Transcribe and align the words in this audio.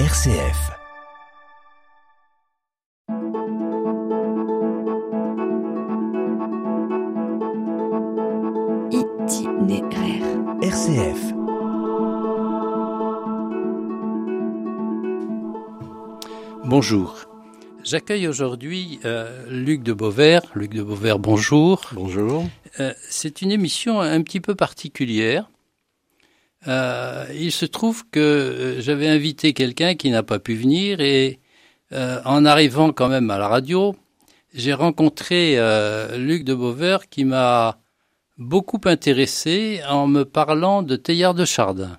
RCF. 0.00 0.72
Itinéraire. 8.90 10.24
RCF. 10.62 11.32
Bonjour. 16.64 17.26
J'accueille 17.84 18.26
aujourd'hui 18.26 18.98
euh, 19.04 19.46
Luc 19.48 19.84
de 19.84 19.92
Beauvert. 19.92 20.42
Luc 20.56 20.74
de 20.74 20.82
Beauvert, 20.82 21.20
bonjour. 21.20 21.82
Bonjour. 21.92 22.44
Euh, 22.80 22.92
c'est 23.08 23.42
une 23.42 23.52
émission 23.52 24.00
un 24.00 24.20
petit 24.22 24.40
peu 24.40 24.56
particulière. 24.56 25.48
Euh, 26.66 27.26
il 27.34 27.52
se 27.52 27.66
trouve 27.66 28.08
que 28.10 28.20
euh, 28.20 28.80
j'avais 28.80 29.08
invité 29.08 29.52
quelqu'un 29.52 29.94
qui 29.94 30.10
n'a 30.10 30.22
pas 30.22 30.38
pu 30.38 30.54
venir 30.54 31.00
et 31.00 31.40
euh, 31.92 32.20
en 32.24 32.44
arrivant 32.44 32.92
quand 32.92 33.08
même 33.08 33.30
à 33.30 33.38
la 33.38 33.48
radio, 33.48 33.94
j'ai 34.54 34.72
rencontré 34.72 35.58
euh, 35.58 36.16
Luc 36.16 36.44
de 36.44 36.54
Beauvert 36.54 37.08
qui 37.08 37.24
m'a 37.24 37.78
beaucoup 38.38 38.80
intéressé 38.84 39.80
en 39.88 40.06
me 40.06 40.24
parlant 40.24 40.82
de 40.82 40.96
Teilhard 40.96 41.34
de 41.34 41.44
Chardin. 41.44 41.98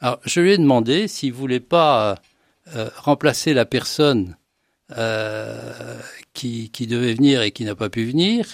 Alors, 0.00 0.20
je 0.24 0.40
lui 0.40 0.52
ai 0.52 0.58
demandé 0.58 1.08
s'il 1.08 1.32
voulait 1.32 1.60
pas 1.60 2.16
euh, 2.76 2.88
remplacer 2.96 3.54
la 3.54 3.64
personne 3.64 4.36
euh, 4.96 5.98
qui, 6.34 6.70
qui 6.70 6.86
devait 6.86 7.14
venir 7.14 7.42
et 7.42 7.50
qui 7.50 7.64
n'a 7.64 7.74
pas 7.74 7.88
pu 7.88 8.04
venir. 8.04 8.46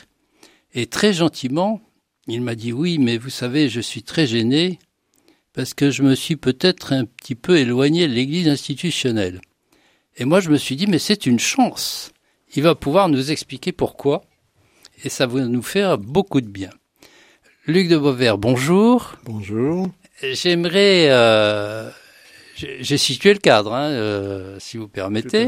Et 0.73 0.87
très 0.87 1.13
gentiment, 1.13 1.81
il 2.27 2.41
m'a 2.41 2.55
dit 2.55 2.73
oui, 2.73 2.99
mais 2.99 3.17
vous 3.19 3.31
savez, 3.31 3.69
je 3.69 3.81
suis 3.81 4.03
très 4.03 4.27
gêné 4.27 4.79
parce 5.53 5.75
que 5.75 5.91
je 5.91 6.03
me 6.03 6.15
suis 6.15 6.37
peut-être 6.37 6.93
un 6.93 7.05
petit 7.05 7.35
peu 7.35 7.59
éloigné 7.59 8.09
de 8.09 8.13
l'Église 8.13 8.49
institutionnelle. 8.49 9.41
Et 10.17 10.25
moi, 10.25 10.41
je 10.41 10.51
me 10.51 10.57
suis 10.57 10.77
dit, 10.77 10.87
mais 10.87 10.99
c'est 10.99 11.27
une 11.27 11.39
chance. 11.39 12.13
Il 12.55 12.63
va 12.63 12.75
pouvoir 12.75 13.09
nous 13.09 13.31
expliquer 13.31 13.73
pourquoi. 13.73 14.25
Et 15.05 15.09
ça 15.09 15.27
va 15.27 15.45
nous 15.47 15.63
faire 15.63 15.99
beaucoup 15.99 16.41
de 16.41 16.49
bien. 16.49 16.71
Luc 17.67 17.89
de 17.89 17.97
Beauvert, 17.97 18.39
bonjour. 18.39 19.15
Bonjour. 19.25 19.89
J'aimerais... 20.23 21.09
Euh, 21.11 21.91
j'ai 22.57 22.99
situé 22.99 23.33
le 23.33 23.39
cadre, 23.41 23.75
hein, 23.75 23.89
euh, 23.91 24.57
si 24.61 24.77
vous 24.77 24.87
permettez. 24.89 25.47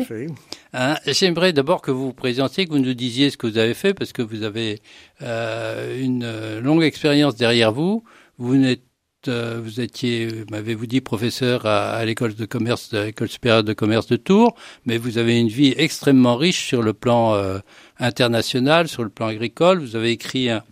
Hein, 0.72 0.96
J'aimerais 1.06 1.52
d'abord 1.52 1.80
que 1.82 1.90
vous 1.90 2.06
vous 2.06 2.12
présentiez, 2.12 2.66
que 2.66 2.72
vous 2.72 2.78
nous 2.80 2.94
disiez 2.94 3.30
ce 3.30 3.36
que 3.36 3.46
vous 3.46 3.58
avez 3.58 3.74
fait, 3.74 3.94
parce 3.94 4.12
que 4.12 4.22
vous 4.22 4.42
avez 4.42 4.80
euh, 5.22 6.02
une 6.02 6.24
euh, 6.24 6.60
longue 6.60 6.82
expérience 6.82 7.36
derrière 7.36 7.72
vous. 7.72 8.02
Vous 8.38 8.56
n'êtes, 8.56 8.82
euh, 9.28 9.60
vous 9.62 9.80
étiez, 9.80 10.28
m'avez-vous 10.50 10.86
dit, 10.86 11.00
professeur 11.00 11.64
à, 11.66 11.92
à 11.92 12.04
l'école 12.04 12.34
de 12.34 12.44
commerce, 12.44 12.90
de 12.90 12.98
l'école 12.98 13.28
supérieure 13.28 13.64
de 13.64 13.72
commerce 13.72 14.06
de 14.08 14.16
Tours, 14.16 14.54
mais 14.84 14.98
vous 14.98 15.18
avez 15.18 15.38
une 15.40 15.48
vie 15.48 15.74
extrêmement 15.76 16.36
riche 16.36 16.66
sur 16.66 16.82
le 16.82 16.92
plan 16.92 17.34
euh, 17.34 17.58
international, 17.98 18.88
sur 18.88 19.02
le 19.04 19.10
plan 19.10 19.26
agricole. 19.28 19.78
Vous 19.80 19.96
avez 19.96 20.10
écrit 20.10 20.50
un- 20.50 20.62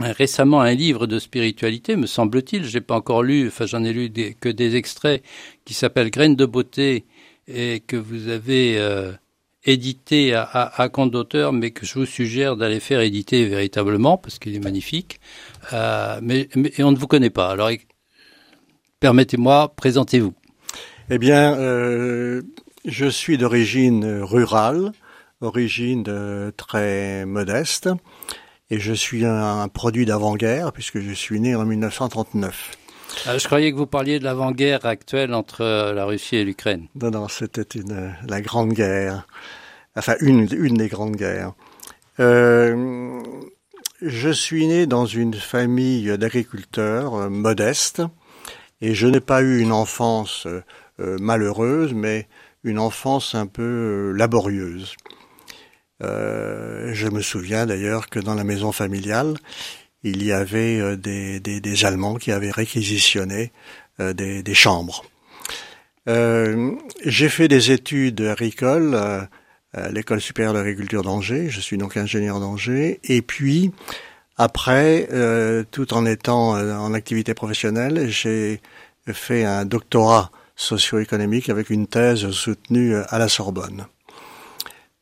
récemment 0.00 0.60
un 0.60 0.74
livre 0.74 1.06
de 1.06 1.18
spiritualité, 1.18 1.96
me 1.96 2.06
semble-t-il. 2.06 2.64
J'ai 2.64 2.80
pas 2.80 2.96
encore 2.96 3.22
lu, 3.22 3.48
enfin 3.48 3.66
j'en 3.66 3.84
ai 3.84 3.92
lu 3.92 4.10
que 4.40 4.48
des 4.48 4.76
extraits, 4.76 5.22
qui 5.64 5.74
s'appelle 5.74 6.10
Graines 6.10 6.36
de 6.36 6.46
beauté 6.46 7.04
et 7.46 7.80
que 7.80 7.96
vous 7.96 8.28
avez 8.28 8.78
euh, 8.78 9.12
édité 9.64 10.34
à, 10.34 10.88
compte 10.92 11.10
d'auteur, 11.10 11.52
mais 11.52 11.70
que 11.70 11.84
je 11.84 11.98
vous 11.98 12.06
suggère 12.06 12.56
d'aller 12.56 12.80
faire 12.80 13.00
éditer 13.00 13.46
véritablement 13.46 14.16
parce 14.16 14.38
qu'il 14.38 14.54
est 14.54 14.64
magnifique. 14.64 15.20
Euh, 15.72 16.18
mais, 16.22 16.48
on 16.78 16.92
ne 16.92 16.96
vous 16.96 17.06
connaît 17.06 17.30
pas. 17.30 17.50
Alors 17.50 17.70
permettez-moi, 19.00 19.72
présentez-vous. 19.76 20.34
Eh 21.10 21.18
bien, 21.18 21.54
euh, 21.58 22.42
je 22.84 23.06
suis 23.06 23.36
d'origine 23.36 24.22
rurale, 24.22 24.92
origine 25.40 26.04
euh, 26.08 26.50
très 26.56 27.26
modeste, 27.26 27.90
et 28.70 28.78
je 28.78 28.92
suis 28.92 29.24
un, 29.24 29.60
un 29.60 29.68
produit 29.68 30.06
d'avant-guerre 30.06 30.72
puisque 30.72 31.00
je 31.00 31.12
suis 31.12 31.40
né 31.40 31.54
en 31.54 31.64
1939. 31.64 32.70
Euh, 33.26 33.38
je 33.38 33.44
croyais 33.46 33.72
que 33.72 33.76
vous 33.76 33.86
parliez 33.86 34.18
de 34.18 34.24
l'avant-guerre 34.24 34.86
actuelle 34.86 35.34
entre 35.34 35.62
euh, 35.62 35.92
la 35.92 36.04
Russie 36.04 36.36
et 36.36 36.44
l'Ukraine. 36.44 36.86
Non, 37.00 37.10
non, 37.10 37.28
c'était 37.28 37.78
une 37.78 38.14
la 38.26 38.40
grande 38.40 38.72
guerre, 38.72 39.26
enfin 39.96 40.14
une 40.20 40.46
une 40.52 40.74
des 40.74 40.88
grandes 40.88 41.16
guerres. 41.16 41.52
Euh, 42.20 43.22
je 44.02 44.30
suis 44.30 44.66
né 44.66 44.86
dans 44.86 45.06
une 45.06 45.34
famille 45.34 46.16
d'agriculteurs 46.18 47.14
euh, 47.14 47.28
modeste 47.30 48.02
et 48.80 48.94
je 48.94 49.06
n'ai 49.06 49.20
pas 49.20 49.42
eu 49.42 49.60
une 49.60 49.72
enfance 49.72 50.46
euh, 50.46 51.16
malheureuse, 51.18 51.94
mais 51.94 52.28
une 52.62 52.78
enfance 52.78 53.34
un 53.34 53.46
peu 53.46 54.12
laborieuse. 54.14 54.94
Euh, 56.02 56.90
je 56.92 57.08
me 57.08 57.20
souviens 57.20 57.66
d'ailleurs 57.66 58.08
que 58.08 58.18
dans 58.18 58.34
la 58.34 58.44
maison 58.44 58.72
familiale, 58.72 59.36
il 60.02 60.24
y 60.24 60.32
avait 60.32 60.80
euh, 60.80 60.96
des, 60.96 61.84
Allemands 61.84 62.14
qui 62.14 62.32
avaient 62.32 62.50
réquisitionné 62.50 63.52
euh, 64.00 64.12
des, 64.12 64.54
chambres. 64.54 65.04
J'ai 66.06 67.28
fait 67.28 67.48
des 67.48 67.70
études 67.70 68.20
agricoles 68.22 68.94
à 68.94 69.90
l'école 69.90 70.20
supérieure 70.20 70.54
d'agriculture 70.54 71.02
d'Angers. 71.02 71.48
Je 71.50 71.60
suis 71.60 71.76
donc 71.76 71.96
ingénieur 71.96 72.40
d'Angers. 72.40 72.98
Et 73.04 73.22
puis, 73.22 73.70
après, 74.36 75.08
tout 75.70 75.94
en 75.94 76.06
étant 76.06 76.54
en 76.58 76.94
activité 76.94 77.32
professionnelle, 77.34 78.08
j'ai 78.08 78.60
fait 79.06 79.44
un 79.44 79.64
doctorat 79.64 80.32
socio-économique 80.56 81.48
avec 81.48 81.70
une 81.70 81.86
thèse 81.86 82.28
soutenue 82.30 82.96
à 82.96 83.18
la 83.18 83.28
Sorbonne. 83.28 83.86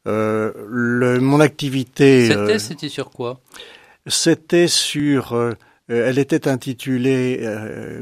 Euh, 0.09 0.53
le, 0.69 1.21
mon 1.21 1.39
activité, 1.41 2.27
Cette 2.29 2.37
euh, 2.39 2.47
thèse, 2.47 2.65
c'était 2.69 2.89
sur 2.89 3.11
quoi? 3.11 3.41
c'était 4.07 4.69
sur, 4.69 5.35
euh, 5.35 5.53
elle 5.89 6.19
était 6.19 6.49
intitulée 6.49 7.41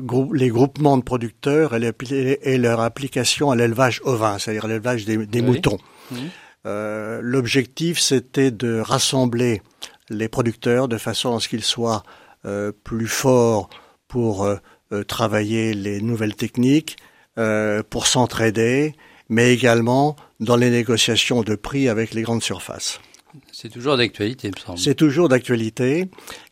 grou- 0.01 0.33
les 0.33 0.49
groupements 0.49 0.97
de 0.97 1.03
producteurs 1.03 1.75
et, 1.75 1.81
les- 1.81 2.39
et 2.43 2.59
leur 2.59 2.81
application 2.81 3.51
à 3.51 3.57
l'élevage 3.57 4.01
ovin, 4.05 4.39
c'est-à-dire 4.39 4.69
l'élevage 4.69 5.05
des, 5.05 5.17
des 5.27 5.41
Oui. 5.41 5.47
moutons. 5.47 5.79
Euh, 6.67 7.21
L'objectif, 7.23 7.99
c'était 8.01 8.51
de 8.53 8.79
rassembler 8.81 9.63
les 10.11 10.29
producteurs 10.29 10.87
de 10.89 10.99
façon 10.99 11.37
à 11.37 11.41
ce 11.41 11.49
qu'ils 11.49 11.65
soient 11.65 12.03
euh, 12.45 12.71
plus 12.85 13.09
forts 13.09 13.69
pour 14.09 14.45
euh, 14.45 14.57
travailler 15.09 15.75
les 15.75 16.01
nouvelles 16.01 16.37
techniques, 16.37 16.97
pour 17.91 18.07
s'entraider, 18.07 18.95
mais 19.29 19.53
également 19.53 20.17
dans 20.41 20.57
les 20.57 20.71
négociations 20.71 21.43
de 21.43 21.55
prix 21.55 21.89
avec 21.89 22.15
les 22.15 22.23
grandes 22.23 22.43
surfaces. 22.43 23.01
C'est 23.53 23.69
toujours 23.69 23.97
d'actualité, 23.97 24.49
il 24.49 24.55
me 24.55 24.61
semble. 24.61 24.79
C'est 24.79 24.95
toujours 24.95 25.29
d'actualité 25.29 26.09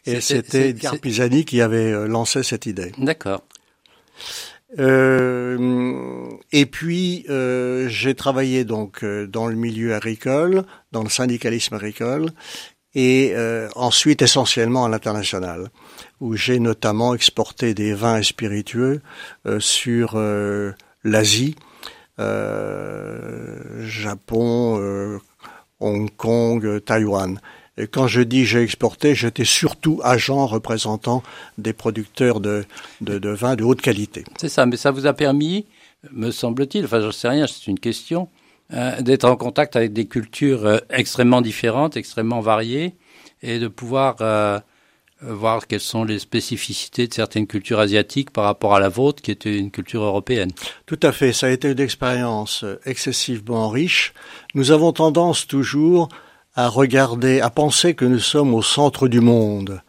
et 0.06 0.20
c'était 0.20 0.74
Garpisani 0.74 1.44
qui 1.44 1.60
avait 1.60 1.92
euh, 1.92 2.06
lancé 2.06 2.42
cette 2.42 2.66
idée. 2.66 2.92
D'accord. 2.98 3.42
Euh, 4.78 6.30
et 6.50 6.66
puis 6.66 7.24
euh, 7.30 7.88
j'ai 7.88 8.14
travaillé 8.14 8.64
donc 8.64 9.04
euh, 9.04 9.26
dans 9.26 9.46
le 9.46 9.54
milieu 9.54 9.94
agricole, 9.94 10.64
dans 10.90 11.02
le 11.02 11.08
syndicalisme 11.08 11.74
agricole, 11.74 12.30
et 12.94 13.32
euh, 13.34 13.68
ensuite 13.76 14.22
essentiellement 14.22 14.84
à 14.84 14.88
l'international, 14.88 15.70
où 16.20 16.36
j'ai 16.36 16.58
notamment 16.58 17.14
exporté 17.14 17.74
des 17.74 17.94
vins 17.94 18.18
et 18.18 18.22
spiritueux 18.22 19.00
euh, 19.46 19.60
sur 19.60 20.14
euh, 20.14 20.72
l'Asie, 21.02 21.56
Japon, 23.80 24.78
euh, 24.80 25.18
Hong 25.80 26.10
Kong, 26.16 26.64
euh, 26.64 26.80
Taïwan. 26.80 27.40
Et 27.76 27.88
quand 27.88 28.06
je 28.06 28.20
dis 28.20 28.44
j'ai 28.44 28.62
exporté, 28.62 29.14
j'étais 29.14 29.44
surtout 29.44 30.00
agent 30.04 30.46
représentant 30.46 31.22
des 31.58 31.72
producteurs 31.72 32.40
de, 32.40 32.64
de, 33.00 33.18
de 33.18 33.28
vins 33.30 33.56
de 33.56 33.64
haute 33.64 33.80
qualité. 33.80 34.24
C'est 34.38 34.48
ça, 34.48 34.64
mais 34.64 34.76
ça 34.76 34.92
vous 34.92 35.06
a 35.06 35.12
permis, 35.12 35.66
me 36.12 36.30
semble-t-il, 36.30 36.84
enfin 36.84 37.00
je 37.00 37.10
sais 37.10 37.28
rien, 37.28 37.46
c'est 37.48 37.66
une 37.66 37.80
question, 37.80 38.28
euh, 38.72 39.00
d'être 39.02 39.24
en 39.24 39.36
contact 39.36 39.74
avec 39.74 39.92
des 39.92 40.06
cultures 40.06 40.64
euh, 40.64 40.78
extrêmement 40.88 41.40
différentes, 41.40 41.96
extrêmement 41.96 42.40
variées, 42.40 42.94
et 43.42 43.58
de 43.58 43.66
pouvoir 43.68 44.16
euh, 44.20 44.60
voir 45.20 45.66
quelles 45.66 45.80
sont 45.80 46.04
les 46.04 46.18
spécificités 46.18 47.06
de 47.06 47.14
certaines 47.14 47.46
cultures 47.46 47.78
asiatiques 47.78 48.30
par 48.30 48.44
rapport 48.44 48.74
à 48.74 48.80
la 48.80 48.88
vôtre, 48.88 49.22
qui 49.22 49.30
était 49.30 49.56
une 49.56 49.70
culture 49.70 50.02
européenne. 50.02 50.50
Tout 50.86 51.00
à 51.02 51.12
fait, 51.12 51.32
ça 51.32 51.46
a 51.46 51.50
été 51.50 51.70
une 51.70 51.80
expérience 51.80 52.64
euh, 52.64 52.78
excessivement 52.84 53.68
riche. 53.68 54.12
Nous 54.54 54.70
avons 54.70 54.92
tendance 54.92 55.46
toujours 55.46 56.08
à 56.54 56.68
regarder, 56.68 57.40
à 57.40 57.50
penser 57.50 57.94
que 57.94 58.04
nous 58.04 58.18
sommes 58.18 58.54
au 58.54 58.62
centre 58.62 59.08
du 59.08 59.20
monde. 59.20 59.80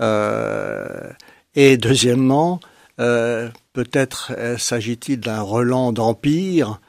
Euh, 0.00 1.10
et 1.54 1.76
deuxièmement, 1.76 2.60
euh, 3.00 3.48
peut-être 3.72 4.32
euh, 4.36 4.56
s'agit-il 4.58 5.20
d'un 5.20 5.40
relan 5.40 5.92
d'empire, 5.92 6.80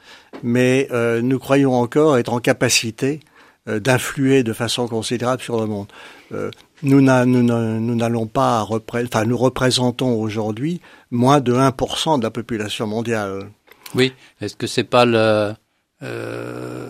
mais 0.42 0.88
euh, 0.90 1.22
nous 1.22 1.38
croyons 1.38 1.74
encore 1.74 2.18
être 2.18 2.32
en 2.32 2.40
capacité 2.40 3.20
euh, 3.68 3.78
d'influer 3.78 4.42
de 4.42 4.52
façon 4.52 4.88
considérable 4.88 5.42
sur 5.42 5.60
le 5.60 5.66
monde. 5.66 5.88
Euh, 6.32 6.50
nous 6.82 7.00
n'a- 7.00 7.24
nous 7.26 7.42
n'a- 7.42 7.78
nous 7.78 7.94
n'allons 7.94 8.26
pas, 8.26 8.62
repré- 8.62 9.04
enfin 9.04 9.24
nous 9.24 9.36
représentons 9.36 10.12
aujourd'hui 10.20 10.80
moins 11.10 11.40
de 11.40 11.52
1% 11.52 12.18
de 12.18 12.22
la 12.22 12.30
population 12.30 12.86
mondiale. 12.86 13.50
Oui. 13.94 14.12
Est-ce 14.40 14.54
que 14.56 14.66
c'est 14.68 14.84
pas 14.84 15.04
le, 15.04 15.52
euh, 16.02 16.86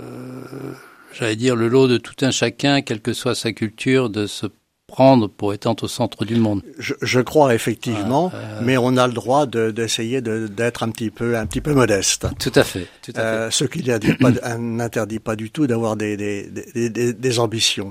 j'allais 1.13 1.37
dire 1.37 1.57
le 1.57 1.69
lot 1.69 1.89
de 1.89 1.97
tout 1.99 2.15
un 2.23 2.31
chacun, 2.31 2.83
quelle 2.83 3.01
que 3.01 3.13
soit 3.13 3.35
sa 3.35 3.53
culture, 3.53 4.11
de 4.11 4.27
se 4.27 4.47
prendre 4.87 5.29
pour 5.29 5.55
étant 5.55 5.77
au 5.83 5.89
centre 5.89 6.25
du 6.25 6.37
monde? 6.37 6.63
Je, 6.79 6.95
je 7.01 7.21
crois 7.21 7.55
effectivement, 7.55 8.31
euh, 8.35 8.61
mais 8.63 8.77
on 8.77 8.97
a 8.97 9.07
le 9.07 9.13
droit 9.13 9.47
d'essayer 9.47 10.21
de, 10.21 10.47
d'être 10.49 10.83
un 10.83 10.91
petit 10.91 11.11
peu 11.11 11.37
un 11.37 11.47
petit 11.47 11.61
peu 11.61 11.73
modeste. 11.75 12.27
Tout 12.39 12.53
à 12.55 12.65
fait. 12.65 12.87
Tout 13.03 13.13
à 13.17 13.21
euh, 13.21 13.51
fait. 13.51 13.57
Ce 13.57 13.65
qui 13.65 13.85
n'interdit 14.59 15.19
pas 15.21 15.37
du 15.37 15.51
tout 15.51 15.67
d'avoir 15.67 15.97
des, 15.97 16.17
des, 16.17 16.91
des, 16.91 17.13
des, 17.13 17.39
ambitions. 17.39 17.91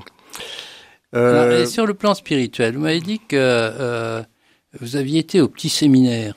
Euh... 1.15 1.65
sur 1.65 1.85
le 1.85 1.93
plan 1.93 2.13
spirituel, 2.13 2.75
vous 2.75 2.81
m'avez 2.81 2.99
dit 3.01 3.19
que 3.19 3.35
euh, 3.35 4.21
vous 4.79 4.95
aviez 4.95 5.19
été 5.19 5.41
au 5.41 5.47
petit 5.47 5.69
séminaire. 5.69 6.35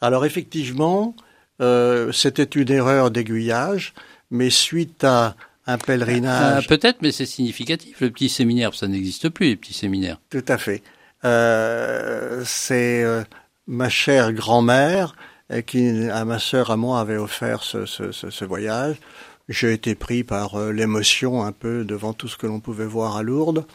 Alors 0.00 0.24
effectivement, 0.24 1.14
euh, 1.60 2.12
c'était 2.12 2.44
une 2.44 2.70
erreur 2.70 3.10
d'aiguillage, 3.10 3.92
mais 4.30 4.50
suite 4.50 5.04
à 5.04 5.36
un 5.66 5.78
pèlerinage. 5.78 6.64
Euh, 6.64 6.68
Peut-être, 6.68 7.02
mais 7.02 7.12
c'est 7.12 7.26
significatif. 7.26 8.00
Le 8.00 8.10
petit 8.10 8.28
séminaire, 8.28 8.74
ça 8.74 8.86
n'existe 8.88 9.28
plus, 9.28 9.48
les 9.48 9.56
petits 9.56 9.74
séminaires. 9.74 10.18
Tout 10.30 10.44
à 10.48 10.58
fait. 10.58 10.82
Euh, 11.24 12.42
c'est 12.44 13.04
ma 13.66 13.88
chère 13.88 14.32
grand-mère 14.32 15.16
qui, 15.66 16.08
à 16.10 16.24
ma 16.24 16.38
sœur, 16.38 16.70
à 16.70 16.76
moi, 16.76 17.00
avait 17.00 17.16
offert 17.16 17.62
ce, 17.62 17.86
ce, 17.86 18.12
ce, 18.12 18.30
ce 18.30 18.44
voyage. 18.44 18.96
J'ai 19.48 19.74
été 19.74 19.94
pris 19.94 20.24
par 20.24 20.54
euh, 20.54 20.72
l'émotion 20.72 21.42
un 21.44 21.52
peu 21.52 21.84
devant 21.84 22.14
tout 22.14 22.28
ce 22.28 22.38
que 22.38 22.46
l'on 22.46 22.60
pouvait 22.60 22.86
voir 22.86 23.16
à 23.16 23.22
Lourdes. 23.22 23.66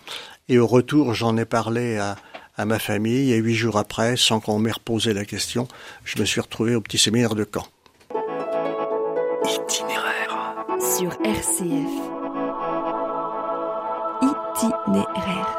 Et 0.48 0.58
au 0.58 0.66
retour, 0.66 1.14
j'en 1.14 1.38
ai 1.38 1.46
parlé 1.46 1.98
à, 1.98 2.16
à 2.58 2.66
ma 2.66 2.80
famille. 2.80 3.32
Et 3.32 3.38
huit 3.38 3.54
jours 3.54 3.78
après, 3.78 4.18
sans 4.18 4.40
qu'on 4.40 4.58
m'ait 4.58 4.72
reposé 4.72 5.14
la 5.14 5.26
question, 5.26 5.68
je 6.04 6.20
me 6.20 6.26
suis 6.26 6.42
retrouvé 6.42 6.74
au 6.74 6.82
petit 6.82 6.98
séminaire 6.98 7.36
de 7.36 7.46
Caen. 7.46 7.68
Itinéraire 9.46 10.56
sur 10.80 11.12
RCF. 11.24 12.10
Itinéraire. 14.24 15.56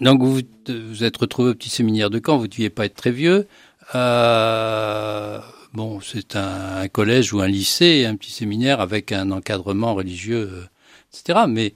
Donc 0.00 0.22
vous 0.22 0.40
vous 0.68 1.04
êtes 1.04 1.16
retrouvé 1.18 1.50
au 1.50 1.54
petit 1.54 1.68
séminaire 1.68 2.10
de 2.10 2.20
Caen, 2.24 2.38
vous 2.38 2.44
ne 2.44 2.48
deviez 2.48 2.70
pas 2.70 2.86
être 2.86 2.96
très 2.96 3.12
vieux. 3.12 3.46
Euh, 3.94 5.38
bon, 5.72 6.00
c'est 6.00 6.36
un, 6.36 6.86
collège 6.88 7.32
ou 7.32 7.40
un 7.40 7.48
lycée, 7.48 8.04
un 8.06 8.16
petit 8.16 8.30
séminaire 8.30 8.80
avec 8.80 9.12
un 9.12 9.30
encadrement 9.30 9.94
religieux, 9.94 10.50
euh, 10.52 10.68
etc. 11.12 11.46
Mais 11.48 11.74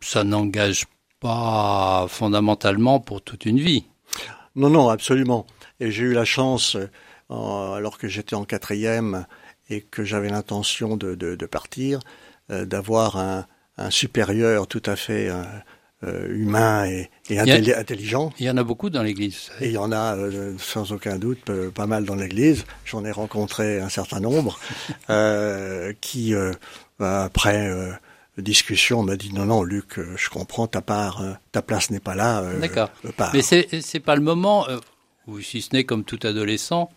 ça 0.00 0.24
n'engage 0.24 0.86
pas 1.20 2.06
fondamentalement 2.08 3.00
pour 3.00 3.22
toute 3.22 3.46
une 3.46 3.60
vie. 3.60 3.84
Non, 4.56 4.70
non, 4.70 4.88
absolument. 4.88 5.46
Et 5.80 5.90
j'ai 5.90 6.04
eu 6.04 6.12
la 6.12 6.24
chance, 6.24 6.76
euh, 6.76 7.72
alors 7.72 7.98
que 7.98 8.08
j'étais 8.08 8.34
en 8.34 8.44
quatrième 8.44 9.26
et 9.70 9.80
que 9.80 10.04
j'avais 10.04 10.28
l'intention 10.28 10.96
de, 10.96 11.46
partir, 11.46 12.00
euh, 12.50 12.64
d'avoir 12.64 13.16
un, 13.16 13.46
supérieur 13.88 14.68
tout 14.68 14.82
à 14.84 14.94
fait 14.94 15.28
humain 16.02 16.86
et, 16.86 17.10
et 17.30 17.38
a, 17.38 17.78
intelligent. 17.78 18.32
Il 18.38 18.46
y 18.46 18.50
en 18.50 18.56
a 18.56 18.64
beaucoup 18.64 18.90
dans 18.90 19.02
l'Église. 19.02 19.50
Et 19.60 19.66
il 19.66 19.72
y 19.72 19.78
en 19.78 19.92
a 19.92 20.16
euh, 20.16 20.54
sans 20.58 20.92
aucun 20.92 21.18
doute 21.18 21.50
pas 21.74 21.86
mal 21.86 22.04
dans 22.04 22.14
l'Église. 22.14 22.64
J'en 22.84 23.04
ai 23.04 23.10
rencontré 23.10 23.80
un 23.80 23.88
certain 23.88 24.20
nombre 24.20 24.58
euh, 25.10 25.92
qui, 26.00 26.34
euh, 26.34 26.52
après 26.98 27.70
discussion, 28.38 29.02
m'a 29.02 29.16
dit 29.16 29.32
non 29.32 29.44
non 29.44 29.62
Luc, 29.62 30.00
je 30.16 30.30
comprends 30.30 30.66
ta 30.66 30.80
part, 30.80 31.22
ta 31.52 31.62
place 31.62 31.90
n'est 31.90 32.00
pas 32.00 32.14
là. 32.14 32.42
D'accord. 32.60 32.90
Mais 33.32 33.42
c'est 33.42 33.82
c'est 33.82 34.00
pas 34.00 34.16
le 34.16 34.22
moment, 34.22 34.66
ou 35.26 35.40
si 35.40 35.60
ce 35.60 35.68
n'est 35.74 35.84
comme 35.84 36.04
tout 36.04 36.18
adolescent, 36.22 36.90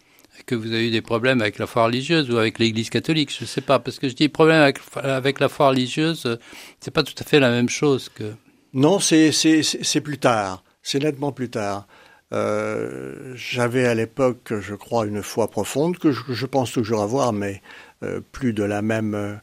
que 0.46 0.56
vous 0.56 0.68
avez 0.68 0.88
eu 0.88 0.92
des 0.92 1.02
problèmes 1.02 1.42
avec 1.42 1.60
la 1.60 1.68
foi 1.68 1.86
religieuse 1.86 2.30
ou 2.30 2.38
avec 2.38 2.60
l'Église 2.60 2.90
catholique, 2.90 3.36
je 3.38 3.46
sais 3.46 3.62
pas, 3.62 3.80
parce 3.80 4.00
que 4.00 4.10
je 4.10 4.16
dis 4.16 4.30
problème 4.30 4.62
avec, 4.62 4.80
avec 4.96 5.40
la 5.40 5.50
foi 5.50 5.70
religieuse, 5.70 6.38
c'est 6.80 6.92
pas 6.92 7.04
tout 7.04 7.16
à 7.20 7.24
fait 7.24 7.40
la 7.40 7.50
même 7.50 7.70
chose 7.70 8.10
que. 8.10 8.34
Non, 8.76 9.00
c'est 9.00 10.02
plus 10.04 10.18
tard. 10.18 10.64
C'est 10.84 11.00
nettement 11.00 11.32
plus 11.32 11.50
tard. 11.50 11.88
Euh, 12.34 13.34
J'avais 13.36 13.86
à 13.88 13.96
l'époque, 13.96 14.54
je 14.60 14.76
crois, 14.76 15.06
une 15.06 15.24
foi 15.24 15.48
profonde 15.50 15.98
que 15.98 16.12
je, 16.12 16.22
je 16.28 16.46
pense 16.46 16.74
toujours 16.74 17.02
avoir, 17.02 17.32
mais 17.32 17.62
euh, 18.04 18.20
plus 18.34 18.52
de 18.52 18.64
la 18.64 18.82
même 18.82 19.16
euh, 19.16 19.36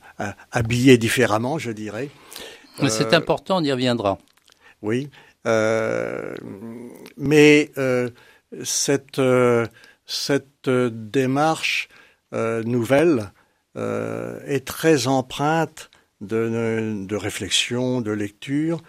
habillée 0.50 0.98
différemment, 0.98 1.58
je 1.58 1.70
dirais. 1.70 2.10
Mais 2.82 2.90
c'est 2.90 3.14
important, 3.14 3.56
on 3.58 3.64
y 3.64 3.72
reviendra. 3.72 4.18
Oui, 4.82 5.08
mais 7.16 7.72
cette 8.64 9.20
cette 10.04 10.68
démarche 10.68 11.88
nouvelle 12.32 13.32
est 13.76 14.66
très 14.66 15.06
empreinte 15.06 15.90
de, 16.20 17.04
de 17.06 17.16
réflexion, 17.16 18.00
de 18.00 18.10
lecture, 18.10 18.82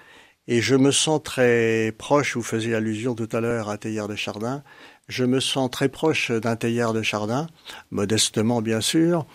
et 0.48 0.62
je 0.62 0.76
me 0.76 0.92
sens 0.92 1.22
très 1.24 1.94
proche, 1.98 2.36
vous 2.36 2.44
faisiez 2.44 2.76
allusion 2.76 3.16
tout 3.16 3.30
à 3.32 3.40
l'heure 3.40 3.70
à 3.70 3.78
Théière 3.78 4.08
de 4.08 4.16
Chardin, 4.16 4.64
je 5.08 5.26
me 5.26 5.40
sens 5.40 5.70
très 5.70 5.90
proche 5.90 6.32
d'un 6.32 6.56
Théière 6.56 6.94
de 6.94 7.02
Chardin, 7.02 7.48
modestement 7.92 8.62
bien 8.62 8.82
sûr, 8.82 9.26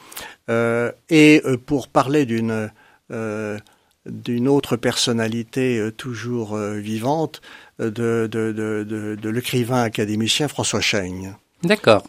euh, 0.51 0.93
et 1.09 1.43
pour 1.67 1.89
parler 1.89 2.27
d'une 2.27 2.71
euh, 3.11 3.59
d'une 4.07 4.49
autre 4.49 4.77
personnalité 4.77 5.79
euh, 5.79 5.91
toujours 5.91 6.57
vivante, 6.57 7.43
de, 7.79 7.91
de, 7.91 8.53
de, 8.53 9.17
de, 9.21 9.29
l'écrivain 9.29 9.83
académicien 9.83 10.49
François 10.49 10.81
Chaigne. 10.81 11.35
D'accord, 11.63 12.05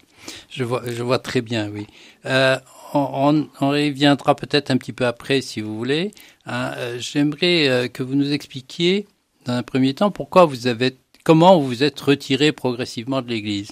je 0.49 0.63
vois, 0.63 0.81
je 0.85 1.03
vois 1.03 1.19
très 1.19 1.41
bien, 1.41 1.69
oui. 1.69 1.87
Euh, 2.25 2.57
on, 2.93 3.49
on, 3.59 3.69
reviendra 3.69 4.35
peut-être 4.35 4.71
un 4.71 4.77
petit 4.77 4.93
peu 4.93 5.05
après, 5.05 5.41
si 5.41 5.61
vous 5.61 5.77
voulez. 5.77 6.11
Hein, 6.45 6.73
euh, 6.77 6.97
J'aimerais 6.99 7.67
euh, 7.67 7.87
que 7.87 8.03
vous 8.03 8.15
nous 8.15 8.31
expliquiez, 8.31 9.07
dans 9.45 9.53
un 9.53 9.63
premier 9.63 9.93
temps, 9.93 10.11
pourquoi 10.11 10.45
vous 10.45 10.67
avez, 10.67 10.97
comment 11.23 11.59
vous 11.59 11.67
vous 11.67 11.83
êtes 11.83 11.99
retiré 11.99 12.51
progressivement 12.51 13.21
de 13.21 13.27
l'Église? 13.27 13.71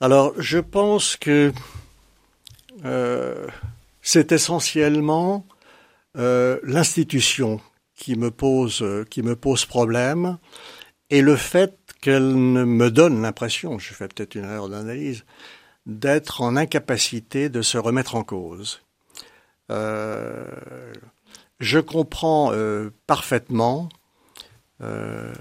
Alors, 0.00 0.32
je 0.36 0.58
pense 0.58 1.16
que 1.16 1.52
euh, 2.84 3.46
c'est 4.00 4.32
essentiellement 4.32 5.46
euh, 6.18 6.58
l'institution 6.64 7.60
qui 7.94 8.16
me 8.16 8.30
pose 8.30 8.84
qui 9.10 9.22
me 9.22 9.36
pose 9.36 9.64
problème 9.64 10.38
et 11.08 11.22
le 11.22 11.36
fait 11.36 11.78
qu'elle 12.00 12.34
me 12.34 12.90
donne 12.90 13.22
l'impression, 13.22 13.78
je 13.78 13.94
fais 13.94 14.08
peut-être 14.08 14.34
une 14.34 14.44
erreur 14.44 14.68
d'analyse, 14.68 15.24
d'être 15.86 16.40
en 16.40 16.56
incapacité 16.56 17.48
de 17.48 17.62
se 17.62 17.78
remettre 17.78 18.14
en 18.14 18.24
cause. 18.24 18.82
Euh, 19.70 20.44
je 21.60 21.78
comprends 21.78 22.52
euh, 22.52 22.90
parfaitement 23.06 23.88
euh, 24.82 25.32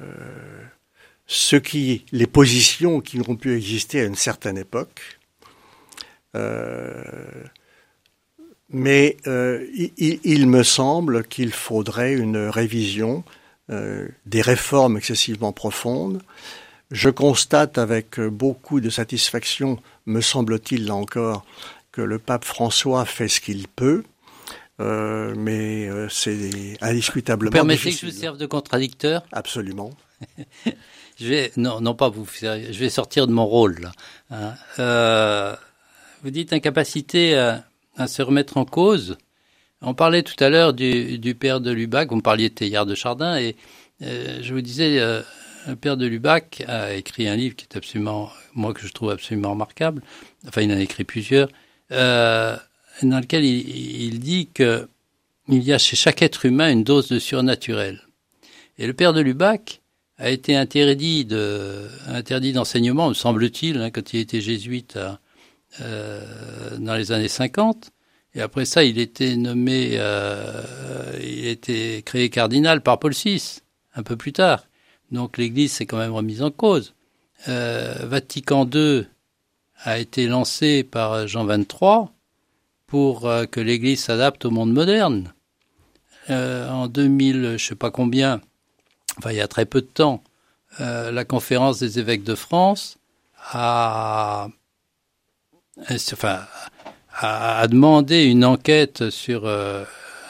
qui, 1.63 2.05
les 2.11 2.27
positions 2.27 3.01
qui 3.01 3.19
ont 3.27 3.35
pu 3.35 3.55
exister 3.55 4.01
à 4.01 4.05
une 4.05 4.15
certaine 4.15 4.57
époque, 4.57 5.19
mais 8.69 9.17
il, 9.25 10.47
me 10.47 10.63
semble 10.63 11.25
qu'il 11.25 11.51
faudrait 11.51 12.13
une 12.13 12.37
révision, 12.37 13.23
des 13.69 14.41
réformes 14.41 14.97
excessivement 14.97 15.51
profondes, 15.51 16.21
je 16.89 17.09
constate 17.09 17.77
avec 17.77 18.19
beaucoup 18.19 18.79
de 18.79 18.89
satisfaction, 18.89 19.81
me 20.05 20.21
semble-t-il 20.21 20.85
là 20.85 20.95
encore, 20.95 21.45
que 21.91 22.01
le 22.01 22.19
pape 22.19 22.45
François 22.45 23.05
fait 23.05 23.27
ce 23.27 23.41
qu'il 23.41 23.67
peut, 23.67 24.03
euh, 24.79 25.33
mais 25.37 25.87
euh, 25.87 26.07
c'est 26.09 26.77
indiscutablement. 26.81 27.51
Vous 27.51 27.53
permettez 27.53 27.83
difficile. 27.83 28.07
que 28.07 28.11
je 28.11 28.15
vous 28.15 28.21
serve 28.21 28.37
de 28.37 28.45
contradicteur? 28.45 29.23
Absolument. 29.31 29.91
je 31.19 31.27
vais 31.27 31.51
non 31.57 31.81
non 31.81 31.95
pas 31.95 32.09
vous 32.09 32.27
je 32.31 32.79
vais 32.79 32.89
sortir 32.89 33.27
de 33.27 33.31
mon 33.31 33.45
rôle 33.45 33.79
là. 33.79 33.91
Hein. 34.31 34.53
Euh, 34.79 35.55
vous 36.23 36.29
dites 36.29 36.53
incapacité 36.53 37.37
à, 37.37 37.65
à, 37.97 38.07
se 38.07 38.21
remettre 38.21 38.57
en 38.57 38.65
cause. 38.65 39.17
On 39.81 39.95
parlait 39.95 40.21
tout 40.21 40.41
à 40.43 40.49
l'heure 40.49 40.73
du, 40.73 41.17
du, 41.17 41.33
père 41.33 41.59
de 41.59 41.71
Lubac, 41.71 42.09
vous 42.09 42.17
me 42.17 42.21
parliez 42.21 42.49
de 42.49 42.53
Théillard 42.53 42.85
de 42.85 42.93
Chardin 42.93 43.37
et 43.37 43.55
je 43.99 44.53
vous 44.53 44.61
disais 44.61 44.99
père 45.79 45.97
de 45.97 46.05
Lubac 46.05 46.63
a 46.67 46.93
écrit 46.93 47.27
un 47.27 47.35
livre 47.35 47.55
qui 47.55 47.65
est 47.65 47.77
absolument, 47.77 48.29
moi 48.53 48.73
que 48.73 48.85
je 48.85 48.91
trouve 48.91 49.11
absolument 49.11 49.51
remarquable. 49.51 50.01
Enfin, 50.47 50.61
il 50.61 50.71
en 50.71 50.77
a 50.77 50.81
écrit 50.81 51.03
plusieurs, 51.03 51.49
euh, 51.91 52.55
dans 53.03 53.19
lequel 53.19 53.43
il, 53.45 54.19
dit 54.19 54.49
que 54.53 54.87
il 55.47 55.63
y 55.63 55.73
a 55.73 55.77
chez 55.77 55.95
chaque 55.95 56.21
être 56.21 56.45
humain 56.45 56.71
une 56.71 56.83
dose 56.83 57.07
de 57.09 57.19
surnaturel. 57.19 58.01
Et 58.77 58.87
le 58.87 58.93
père 58.93 59.13
de 59.13 59.21
Lubac 59.21 59.81
a 60.17 60.29
été 60.29 60.55
interdit 60.55 61.25
de, 61.25 61.87
interdit 62.07 62.53
d'enseignement, 62.53 63.09
me 63.09 63.13
semble-t-il, 63.13 63.77
hein, 63.77 63.89
quand 63.89 64.13
il 64.13 64.19
était 64.19 64.41
jésuite 64.41 64.97
à, 64.97 65.19
euh, 65.81 66.77
dans 66.77 66.95
les 66.95 67.11
années 67.11 67.27
50. 67.27 67.91
Et 68.33 68.41
après 68.41 68.65
ça, 68.65 68.83
il 68.83 68.97
était 68.97 69.35
nommé, 69.35 69.91
euh, 69.93 70.61
il 71.21 71.47
était 71.47 72.01
créé 72.05 72.29
cardinal 72.29 72.81
par 72.81 72.99
Paul 72.99 73.13
VI, 73.13 73.59
un 73.95 74.03
peu 74.03 74.15
plus 74.15 74.31
tard. 74.31 74.65
Donc 75.11 75.37
l'Église 75.37 75.73
s'est 75.73 75.85
quand 75.85 75.97
même 75.97 76.13
remise 76.13 76.41
en 76.41 76.51
cause. 76.51 76.93
euh, 77.47 77.95
Vatican 78.03 78.69
II 78.71 79.07
a 79.83 79.97
été 79.99 80.27
lancé 80.27 80.83
par 80.83 81.27
Jean 81.27 81.45
XXIII 81.45 82.07
pour 82.87 83.25
euh, 83.25 83.45
que 83.45 83.59
l'Église 83.59 84.03
s'adapte 84.03 84.45
au 84.45 84.51
monde 84.51 84.71
moderne. 84.71 85.33
Euh, 86.29 86.69
en 86.69 86.87
2000, 86.87 87.55
je 87.57 87.65
sais 87.65 87.75
pas 87.75 87.91
combien, 87.91 88.41
enfin 89.17 89.31
il 89.31 89.37
y 89.37 89.41
a 89.41 89.47
très 89.47 89.65
peu 89.65 89.81
de 89.81 89.87
temps, 89.87 90.23
la 90.79 91.25
conférence 91.25 91.79
des 91.79 91.99
évêques 91.99 92.23
de 92.23 92.33
France 92.33 92.97
a, 93.51 94.47
demandé 97.67 98.23
une 98.23 98.45
enquête 98.45 99.03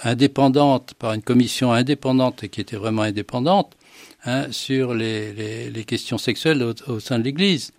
indépendante 0.04 0.96
par 0.96 1.14
une 1.14 1.22
commission 1.22 1.72
indépendante 1.72 2.48
qui 2.48 2.60
était 2.60 2.76
vraiment 2.76 3.04
indépendante 3.04 3.76
hein, 4.26 4.52
sur 4.52 4.94
les, 4.94 5.34
les, 5.34 5.70
les, 5.70 5.84
questions 5.84 6.18
sexuelles 6.18 6.64
au, 6.64 6.74
au 6.92 7.00
sein 7.00 7.20
de 7.20 7.24
l'Église. 7.24 7.72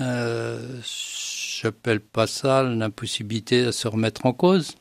Euh, 0.00 0.80
J'appelle 0.82 2.00
pas 2.00 2.26
ça 2.26 2.62
l'impossibilité 2.62 3.66
de 3.66 3.70
se 3.70 3.86
remettre 3.86 4.24
en 4.24 4.32
cause. 4.32 4.76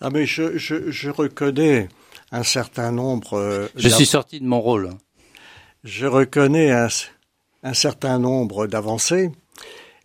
Ah 0.00 0.08
mais 0.10 0.24
je, 0.24 0.56
je, 0.56 0.90
je 0.90 1.10
reconnais 1.10 1.88
un 2.32 2.42
certain 2.42 2.92
nombre. 2.92 3.34
Euh, 3.34 3.68
je 3.76 3.88
suis 3.88 4.06
sorti 4.06 4.40
de 4.40 4.46
mon 4.46 4.60
rôle. 4.60 4.90
Je 5.84 6.06
reconnais 6.06 6.70
un, 6.70 6.88
un 7.62 7.74
certain 7.74 8.18
nombre 8.18 8.66
d'avancées, 8.66 9.30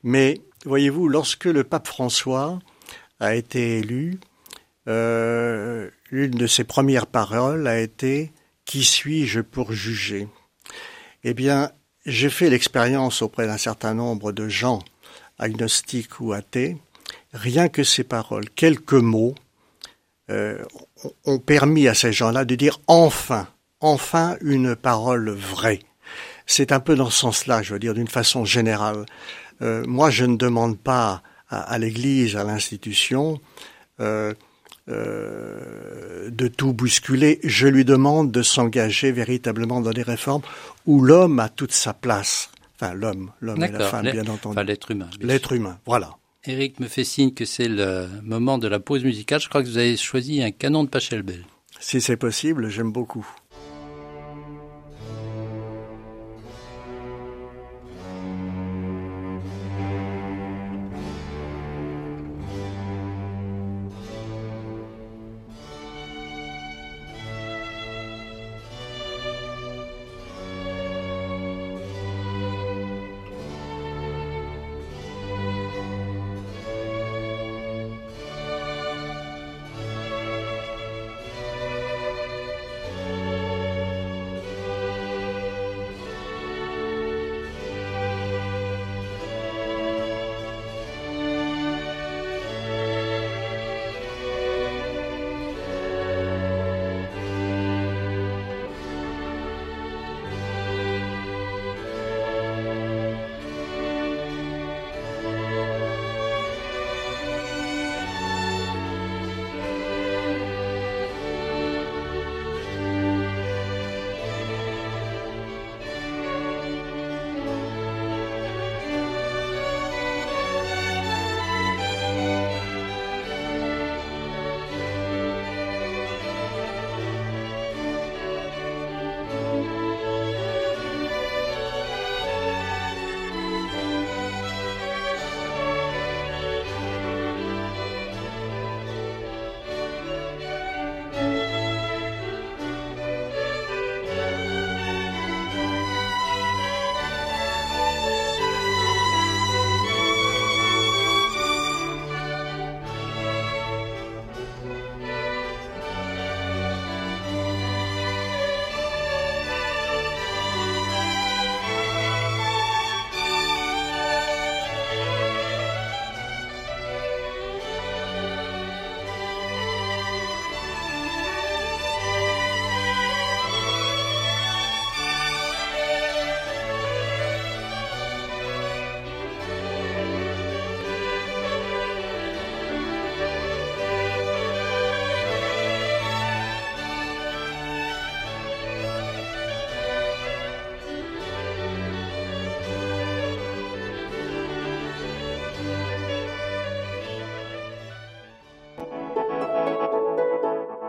mais 0.03 0.41
voyez-vous, 0.65 1.07
lorsque 1.07 1.45
le 1.45 1.63
pape 1.63 1.87
François 1.87 2.59
a 3.19 3.35
été 3.35 3.79
élu, 3.79 4.19
euh, 4.87 5.89
l'une 6.11 6.31
de 6.31 6.47
ses 6.47 6.65
premières 6.65 7.07
paroles 7.07 7.67
a 7.67 7.79
été 7.79 8.33
Qui 8.65 8.83
suis-je 8.83 9.41
pour 9.41 9.73
juger? 9.73 10.27
Eh 11.23 11.33
bien, 11.33 11.71
j'ai 12.05 12.29
fait 12.29 12.49
l'expérience 12.49 13.21
auprès 13.21 13.47
d'un 13.47 13.57
certain 13.57 13.93
nombre 13.93 14.31
de 14.31 14.49
gens, 14.49 14.79
agnostiques 15.39 16.19
ou 16.19 16.33
athées, 16.33 16.77
rien 17.33 17.69
que 17.69 17.83
ces 17.83 18.03
paroles, 18.03 18.49
quelques 18.49 18.93
mots, 18.93 19.35
euh, 20.29 20.63
ont 21.25 21.39
permis 21.39 21.87
à 21.87 21.93
ces 21.93 22.13
gens-là 22.13 22.45
de 22.45 22.55
dire 22.55 22.79
enfin, 22.87 23.47
enfin 23.81 24.37
une 24.41 24.75
parole 24.75 25.29
vraie. 25.29 25.79
C'est 26.45 26.71
un 26.71 26.79
peu 26.79 26.95
dans 26.95 27.09
ce 27.09 27.19
sens-là, 27.19 27.61
je 27.61 27.73
veux 27.73 27.79
dire, 27.79 27.93
d'une 27.93 28.07
façon 28.07 28.45
générale. 28.45 29.05
Euh, 29.61 29.83
moi, 29.85 30.09
je 30.09 30.25
ne 30.25 30.37
demande 30.37 30.79
pas 30.79 31.21
à, 31.49 31.77
l'Église, 31.77 32.35
à 32.35 32.43
l'institution, 32.43 33.39
euh, 33.99 34.33
euh, 34.89 36.29
de 36.29 36.47
tout 36.47 36.73
bousculer. 36.73 37.39
Je 37.43 37.67
lui 37.67 37.85
demande 37.85 38.31
de 38.31 38.41
s'engager 38.41 39.11
véritablement 39.11 39.81
dans 39.81 39.91
des 39.91 40.03
réformes 40.03 40.41
où 40.85 41.01
l'homme 41.01 41.39
a 41.39 41.49
toute 41.49 41.71
sa 41.71 41.93
place. 41.93 42.49
Enfin, 42.75 42.93
l'homme, 42.93 43.31
l'homme 43.39 43.63
et 43.63 43.71
la 43.71 43.87
femme, 43.87 44.09
bien 44.11 44.27
entendu. 44.27 44.57
Enfin, 44.57 44.63
l'être 44.63 44.91
humain. 44.91 45.09
L'être 45.21 45.53
humain, 45.53 45.79
voilà. 45.85 46.17
Eric 46.45 46.79
me 46.81 46.87
fait 46.87 47.05
signe 47.05 47.33
que 47.33 47.45
c'est 47.45 47.69
le 47.69 48.07
moment 48.23 48.57
de 48.57 48.67
la 48.67 48.79
pause 48.79 49.03
musicale. 49.03 49.39
Je 49.39 49.47
crois 49.47 49.63
que 49.63 49.67
vous 49.67 49.77
avez 49.77 49.95
choisi 49.95 50.43
un 50.43 50.51
canon 50.51 50.83
de 50.83 50.89
Pachelbel. 50.89 51.45
Si 51.79 52.01
c'est 52.01 52.17
possible, 52.17 52.69
j'aime 52.69 52.91
beaucoup. 52.91 53.25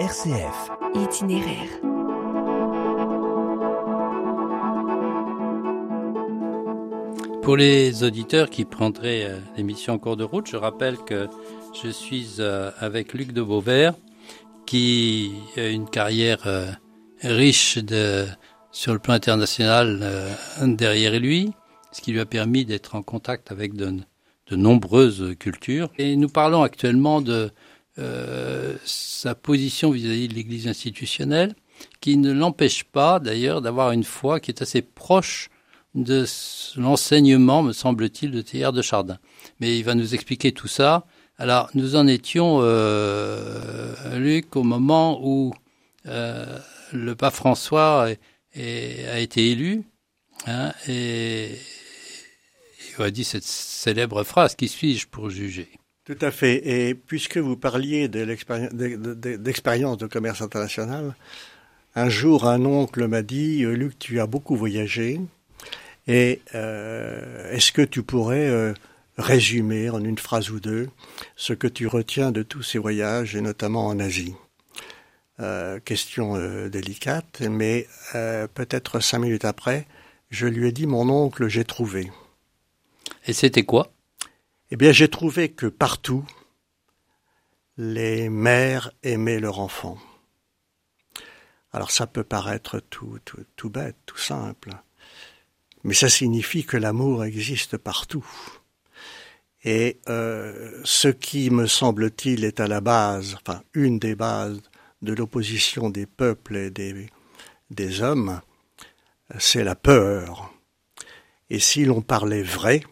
RCF. 0.05 0.71
Itinéraire. 0.95 1.81
Pour 7.43 7.57
les 7.57 8.05
auditeurs 8.05 8.51
qui 8.51 8.67
prendraient 8.67 9.25
euh, 9.25 9.39
l'émission 9.57 9.95
en 9.95 9.99
cours 9.99 10.19
de 10.19 10.25
route, 10.25 10.47
je 10.47 10.57
rappelle 10.57 10.99
que 10.99 11.27
je 11.83 11.89
suis 11.89 12.35
euh, 12.41 12.71
avec 12.81 13.15
Luc 13.15 13.33
de 13.33 13.41
Beauvert, 13.41 13.95
qui 14.67 15.33
a 15.57 15.69
une 15.69 15.89
carrière 15.89 16.43
euh, 16.45 16.71
riche 17.23 17.79
de, 17.79 18.27
sur 18.73 18.93
le 18.93 18.99
plan 18.99 19.15
international 19.15 20.37
derrière 20.61 21.19
lui, 21.19 21.55
ce 21.93 22.03
qui 22.03 22.13
lui 22.13 22.21
a 22.21 22.27
permis 22.27 22.67
d'être 22.67 22.95
en 22.95 23.03
contact 23.03 23.51
avec 23.51 23.75
de, 23.75 23.95
de 24.51 24.57
nombreuses 24.57 25.35
cultures. 25.39 25.89
Et 25.97 26.17
nous 26.17 26.29
parlons 26.29 26.63
actuellement 26.63 27.23
de 27.23 27.51
euh, 27.99 28.77
sa 28.85 29.35
position 29.35 29.91
vis-à-vis 29.91 30.27
-vis 30.27 30.29
de 30.29 30.35
l'Église 30.35 30.69
institutionnelle, 30.69 31.55
qui 32.01 32.17
ne 32.17 32.33
l'empêche 32.33 32.85
pas 32.85 33.21
d'ailleurs 33.21 33.63
d'avoir 33.63 33.93
une 33.93 34.05
foi 34.05 34.41
qui 34.41 34.51
est 34.51 34.63
assez 34.63 34.83
proche 34.83 35.51
de 35.95 36.25
l'enseignement, 36.77 37.63
me 37.63 37.73
semble-t-il, 37.73 38.31
de 38.33 38.41
Théard 38.43 38.73
de 38.73 38.83
Chardin. 38.83 39.19
Mais 39.61 39.79
il 39.79 39.85
va 39.85 39.95
nous 39.95 40.15
expliquer 40.15 40.53
tout 40.53 40.69
ça. 40.69 41.07
Alors, 41.39 41.71
nous 41.75 41.97
en 41.97 42.07
étions, 42.07 42.59
euh, 42.63 44.19
Luc, 44.19 44.57
au 44.57 44.63
moment 44.63 45.21
où 45.23 45.53
euh, 46.07 46.59
le 46.93 47.15
pape 47.15 47.35
François 47.35 48.09
a 48.57 49.19
été 49.21 49.51
élu, 49.51 49.85
hein, 50.47 50.73
et, 50.89 51.59
a 52.99 53.11
dit 53.11 53.25
cette 53.25 53.45
célèbre 53.45 54.23
phrase 54.23 54.55
Qui 54.55 54.69
suis-je 54.69 55.09
pour 55.09 55.31
juger? 55.31 55.69
Tout 56.05 56.19
à 56.21 56.31
fait. 56.31 56.69
Et 56.69 56.95
puisque 56.95 57.39
vous 57.39 57.57
parliez 57.57 58.09
de 58.09 58.25
d'expérience 59.37 59.97
de 59.97 60.07
commerce 60.07 60.43
international, 60.43 61.15
un 61.95 62.09
jour 62.09 62.47
un 62.47 62.65
oncle 62.65 63.07
m'a 63.07 63.23
dit 63.23 63.65
Luc, 63.65 63.99
tu 63.99 64.21
as 64.21 64.27
beaucoup 64.27 64.57
voyagé. 64.57 65.21
Et 66.07 66.43
euh, 66.55 67.51
est-ce 67.51 67.73
que 67.73 67.81
tu 67.81 68.03
pourrais 68.03 68.49
euh, 68.49 68.75
résumer 69.17 69.89
en 69.89 70.05
une 70.05 70.19
phrase 70.19 70.51
ou 70.51 70.61
deux 70.61 70.91
ce 71.37 71.55
que 71.55 71.67
tu 71.67 71.87
retiens 71.87 72.33
de 72.33 72.43
tous 72.43 72.63
ces 72.63 72.79
voyages, 72.79 73.35
et 73.37 73.41
notamment 73.41 73.87
en 73.87 73.99
Asie? 73.99 74.35
Euh, 75.41 75.81
Question 75.81 76.37
délicate, 76.69 77.41
mais 77.41 77.89
peut-être 78.13 79.01
cinq 79.01 79.21
minutes 79.21 79.47
après, 79.47 79.87
je 80.31 80.47
lui 80.47 80.69
ai 80.69 80.73
dit 80.73 80.87
mon 80.87 81.09
oncle, 81.09 81.49
j'ai 81.49 81.65
trouvé. 81.65 82.11
Et 83.27 83.33
c'était 83.33 83.65
quoi? 83.65 83.94
Eh 84.71 84.77
bien, 84.77 84.93
j'ai 84.93 85.09
trouvé 85.09 85.51
que 85.51 85.67
partout, 85.67 86.25
les 87.77 88.29
mères 88.29 88.93
aimaient 89.03 89.41
leurs 89.41 89.61
enfants. 89.61 89.99
Alors 91.73 91.91
ça 91.91 92.07
peut 92.07 92.25
paraître 92.25 92.79
tout, 92.79 93.19
tout, 93.25 93.45
tout 93.57 93.71
bête, 93.71 93.97
tout 94.07 94.19
simple 94.19 94.71
mais 95.85 95.95
ça 95.95 96.09
signifie 96.09 96.65
que 96.65 96.79
l'amour 96.79 97.25
existe 97.25 97.77
partout. 97.77 98.27
Et 99.65 100.01
euh, 100.09 100.81
ce 100.83 101.09
qui, 101.09 101.51
me 101.51 101.67
semble-t-il, 101.67 102.45
est 102.45 102.61
à 102.61 102.67
la 102.67 102.81
base, 102.81 103.37
enfin 103.41 103.63
une 103.75 103.99
des 103.99 104.15
bases 104.15 104.61
de 105.03 105.13
l'opposition 105.13 105.91
des 105.91 106.07
peuples 106.07 106.57
et 106.57 106.71
des, 106.71 107.07
des 107.71 108.03
hommes, 108.03 108.41
c'est 109.39 109.65
la 109.65 109.75
peur. 109.75 110.53
Et 111.51 111.59
si 111.59 111.85
l'on 111.85 112.01
parlait 112.01 112.43
vrai, 112.43 112.83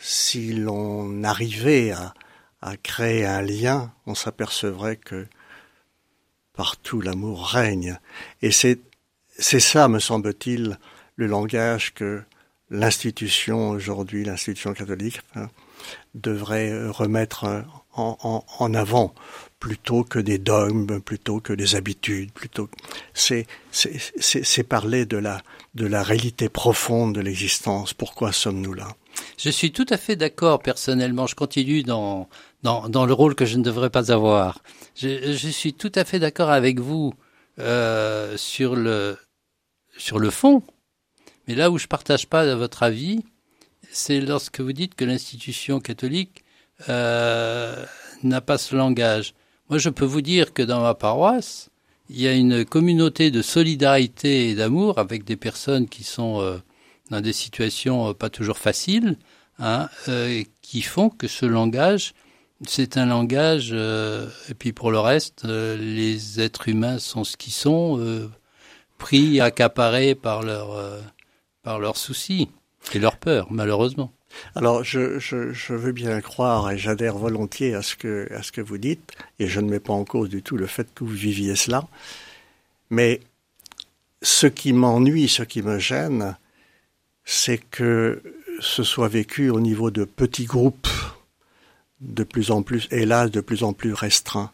si 0.00 0.52
l'on 0.52 1.22
arrivait 1.24 1.92
à, 1.92 2.14
à 2.60 2.76
créer 2.76 3.24
un 3.24 3.42
lien, 3.42 3.92
on 4.06 4.14
s'apercevrait 4.14 4.96
que 4.96 5.26
partout 6.54 7.00
l'amour 7.00 7.46
règne. 7.48 7.98
Et 8.42 8.50
c'est 8.50 8.80
c'est 9.38 9.60
ça, 9.60 9.88
me 9.88 9.98
semble-t-il, 9.98 10.78
le 11.16 11.26
langage 11.26 11.92
que 11.94 12.22
l'institution 12.70 13.70
aujourd'hui, 13.70 14.24
l'institution 14.24 14.72
catholique, 14.72 15.20
devrait 16.14 16.88
remettre 16.88 17.64
en, 17.96 18.74
avant 18.74 19.14
plutôt 19.58 20.04
que 20.04 20.18
des 20.18 20.38
dogmes, 20.38 21.00
plutôt 21.00 21.40
que 21.40 21.52
des 21.52 21.74
habitudes, 21.74 22.32
plutôt 22.32 22.68
c'est 23.14 23.46
c'est 23.70 24.62
parler 24.62 25.06
de 25.06 25.16
la 25.16 25.42
de 25.74 25.86
la 25.86 26.02
réalité 26.02 26.48
profonde 26.48 27.14
de 27.14 27.20
l'existence. 27.20 27.94
Pourquoi 27.94 28.32
sommes-nous 28.32 28.74
là? 28.74 28.88
Je 29.38 29.50
suis 29.50 29.72
tout 29.72 29.86
à 29.90 29.96
fait 29.96 30.16
d'accord 30.16 30.60
personnellement. 30.60 31.26
Je 31.26 31.34
continue 31.34 31.82
dans 31.82 32.28
dans 32.62 32.88
dans 32.88 33.06
le 33.06 33.12
rôle 33.12 33.34
que 33.34 33.46
je 33.46 33.56
ne 33.56 33.62
devrais 33.62 33.90
pas 33.90 34.12
avoir. 34.12 34.62
Je, 34.94 35.32
je 35.32 35.48
suis 35.48 35.72
tout 35.72 35.92
à 35.94 36.04
fait 36.04 36.18
d'accord 36.18 36.50
avec 36.50 36.80
vous 36.80 37.14
euh, 37.58 38.36
sur 38.36 38.76
le 38.76 39.18
sur 39.96 40.18
le 40.18 40.30
fond. 40.30 40.62
Mais 41.48 41.54
là 41.54 41.70
où 41.70 41.78
je 41.78 41.86
partage 41.86 42.26
pas 42.26 42.54
votre 42.54 42.82
avis, 42.82 43.24
c'est 43.90 44.20
lorsque 44.20 44.60
vous 44.60 44.72
dites 44.72 44.94
que 44.94 45.04
l'institution 45.04 45.80
catholique 45.80 46.44
euh, 46.88 47.84
n'a 48.22 48.40
pas 48.40 48.58
ce 48.58 48.76
langage. 48.76 49.34
Moi, 49.68 49.78
je 49.78 49.90
peux 49.90 50.04
vous 50.04 50.20
dire 50.20 50.52
que 50.52 50.62
dans 50.62 50.80
ma 50.80 50.94
paroisse, 50.94 51.70
il 52.08 52.20
y 52.20 52.28
a 52.28 52.32
une 52.32 52.64
communauté 52.64 53.30
de 53.30 53.42
solidarité 53.42 54.50
et 54.50 54.54
d'amour 54.54 54.98
avec 54.98 55.24
des 55.24 55.36
personnes 55.36 55.88
qui 55.88 56.04
sont 56.04 56.40
euh, 56.40 56.58
dans 57.10 57.20
des 57.20 57.32
situations 57.32 58.08
euh, 58.08 58.12
pas 58.12 58.30
toujours 58.30 58.58
faciles, 58.58 59.18
hein, 59.58 59.88
qui 60.62 60.82
font 60.82 61.08
que 61.08 61.28
ce 61.28 61.46
langage, 61.46 62.12
c'est 62.66 62.96
un 62.96 63.06
langage. 63.06 63.72
Et 63.72 64.54
puis 64.54 64.72
pour 64.72 64.90
le 64.90 64.98
reste, 64.98 65.44
les 65.44 66.40
êtres 66.40 66.68
humains 66.68 66.98
sont 66.98 67.24
ce 67.24 67.36
qu'ils 67.36 67.52
sont 67.52 68.30
pris, 68.98 69.40
accaparés 69.40 70.14
par 70.14 70.42
leurs 70.42 71.02
par 71.62 71.80
leurs 71.80 71.96
soucis 71.96 72.48
et 72.92 72.98
leurs 72.98 73.16
peurs, 73.16 73.48
malheureusement. 73.50 74.15
Alors, 74.54 74.84
je, 74.84 75.74
veux 75.74 75.92
bien 75.92 76.20
croire 76.20 76.70
et 76.70 76.78
j'adhère 76.78 77.16
volontiers 77.16 77.74
à 77.74 77.82
ce 77.82 77.96
que 77.96 78.28
à 78.32 78.42
ce 78.42 78.52
que 78.52 78.60
vous 78.60 78.78
dites, 78.78 79.12
et 79.38 79.48
je 79.48 79.60
ne 79.60 79.70
mets 79.70 79.80
pas 79.80 79.92
en 79.92 80.04
cause 80.04 80.28
du 80.28 80.42
tout 80.42 80.56
le 80.56 80.66
fait 80.66 80.86
que 80.94 81.04
vous 81.04 81.10
viviez 81.10 81.56
cela. 81.56 81.86
Mais 82.90 83.20
ce 84.22 84.46
qui 84.46 84.72
m'ennuie, 84.72 85.28
ce 85.28 85.42
qui 85.42 85.62
me 85.62 85.78
gêne, 85.78 86.36
c'est 87.24 87.58
que 87.58 88.22
ce 88.60 88.82
soit 88.82 89.08
vécu 89.08 89.50
au 89.50 89.60
niveau 89.60 89.90
de 89.90 90.04
petits 90.04 90.46
groupes, 90.46 90.88
de 92.00 92.24
plus 92.24 92.50
en 92.50 92.62
plus, 92.62 92.88
hélas, 92.90 93.30
de 93.30 93.40
plus 93.40 93.62
en 93.62 93.72
plus 93.72 93.92
restreints. 93.92 94.52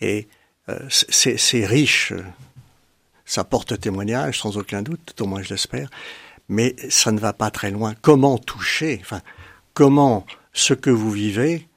Et 0.00 0.28
euh, 0.68 0.78
c'est 0.88 1.66
riche 1.66 2.12
ça 3.26 3.44
porte 3.44 3.78
témoignage, 3.78 4.38
sans 4.38 4.56
aucun 4.56 4.82
doute, 4.82 5.20
au 5.20 5.26
moins 5.26 5.42
je 5.42 5.50
l'espère, 5.50 5.90
mais 6.48 6.76
ça 6.88 7.12
ne 7.12 7.18
va 7.18 7.32
pas 7.32 7.50
très 7.50 7.70
loin. 7.70 7.94
Comment 8.02 8.38
toucher, 8.38 8.98
enfin, 9.00 9.22
comment 9.74 10.26
ce 10.52 10.74
que 10.74 10.90
vous 10.90 11.10
vivez, 11.10 11.68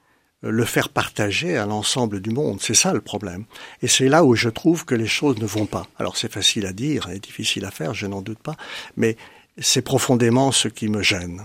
euh, 0.44 0.50
le 0.50 0.64
faire 0.64 0.88
partager 0.88 1.56
à 1.56 1.66
l'ensemble 1.66 2.20
du 2.20 2.30
monde? 2.30 2.60
C'est 2.60 2.74
ça 2.74 2.92
le 2.92 3.00
problème. 3.00 3.44
Et 3.82 3.88
c'est 3.88 4.08
là 4.08 4.24
où 4.24 4.34
je 4.34 4.48
trouve 4.48 4.84
que 4.84 4.94
les 4.94 5.06
choses 5.06 5.38
ne 5.38 5.46
vont 5.46 5.66
pas. 5.66 5.86
Alors 5.98 6.16
c'est 6.16 6.32
facile 6.32 6.66
à 6.66 6.72
dire 6.72 7.08
et 7.10 7.18
difficile 7.18 7.64
à 7.64 7.70
faire, 7.70 7.94
je 7.94 8.06
n'en 8.06 8.22
doute 8.22 8.38
pas, 8.40 8.56
mais 8.96 9.16
c'est 9.58 9.82
profondément 9.82 10.52
ce 10.52 10.68
qui 10.68 10.88
me 10.88 11.02
gêne. 11.02 11.42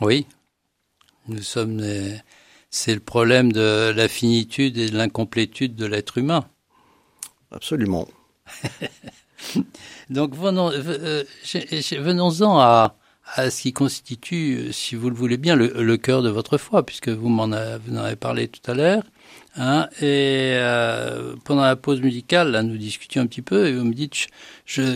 Oui, 0.00 0.26
nous 1.28 1.42
sommes. 1.42 1.82
C'est 2.70 2.94
le 2.94 3.00
problème 3.00 3.52
de 3.52 3.92
la 3.96 4.08
finitude 4.08 4.76
et 4.76 4.90
de 4.90 4.96
l'incomplétude 4.96 5.74
de 5.74 5.86
l'être 5.86 6.18
humain. 6.18 6.46
Absolument. 7.50 8.06
Donc 10.10 10.34
venons, 10.34 10.70
euh, 10.72 11.24
venons-en 11.52 12.58
à, 12.58 12.96
à 13.34 13.50
ce 13.50 13.62
qui 13.62 13.72
constitue, 13.72 14.72
si 14.72 14.94
vous 14.94 15.10
le 15.10 15.16
voulez 15.16 15.36
bien, 15.36 15.56
le, 15.56 15.96
cœur 15.96 16.22
de 16.22 16.30
votre 16.30 16.58
foi, 16.58 16.84
puisque 16.84 17.08
vous 17.08 17.28
m'en 17.28 17.50
avez, 17.50 18.16
parlé 18.16 18.48
tout 18.48 18.70
à 18.70 18.74
l'heure. 18.74 19.02
Hein, 19.56 19.88
et 20.00 20.52
euh, 20.54 21.34
pendant 21.44 21.62
la 21.62 21.76
pause 21.76 22.00
musicale, 22.00 22.52
là, 22.52 22.62
nous 22.62 22.76
discutions 22.76 23.22
un 23.22 23.26
petit 23.26 23.42
peu, 23.42 23.66
et 23.66 23.74
vous 23.74 23.84
me 23.84 23.94
dites, 23.94 24.28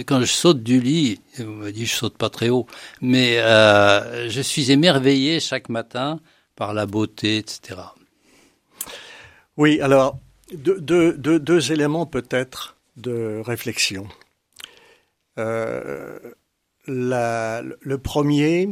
quand 0.06 0.20
je 0.20 0.26
saute 0.26 0.62
du 0.62 0.80
lit, 0.80 1.20
vous 1.38 1.44
me 1.44 1.72
dites, 1.72 1.86
je 1.86 1.94
saute 1.94 2.16
pas 2.16 2.30
très 2.30 2.50
haut, 2.50 2.66
mais 3.00 3.38
euh, 3.38 4.28
je 4.28 4.40
suis 4.40 4.70
émerveillé 4.70 5.40
chaque 5.40 5.68
matin 5.68 6.20
par 6.56 6.72
la 6.72 6.86
beauté, 6.86 7.38
etc. 7.38 7.80
Oui, 9.56 9.80
alors 9.80 10.18
deux, 10.54 10.80
deux, 10.80 11.38
deux 11.38 11.72
éléments 11.72 12.06
peut-être 12.06 12.76
de 12.96 13.42
réflexion. 13.44 14.06
Euh, 15.38 16.18
la, 16.86 17.62
le 17.62 17.98
premier, 17.98 18.68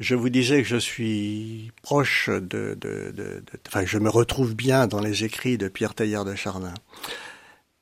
je 0.00 0.14
vous 0.14 0.28
disais 0.28 0.62
que 0.62 0.68
je 0.68 0.76
suis 0.76 1.72
proche 1.82 2.28
de, 2.28 2.76
de, 2.80 3.10
de, 3.12 3.42
enfin, 3.68 3.84
je 3.84 3.98
me 3.98 4.10
retrouve 4.10 4.54
bien 4.54 4.86
dans 4.86 5.00
les 5.00 5.24
écrits 5.24 5.58
de 5.58 5.68
Pierre 5.68 5.94
Teilhard 5.94 6.24
de 6.24 6.34
Chardin. 6.34 6.74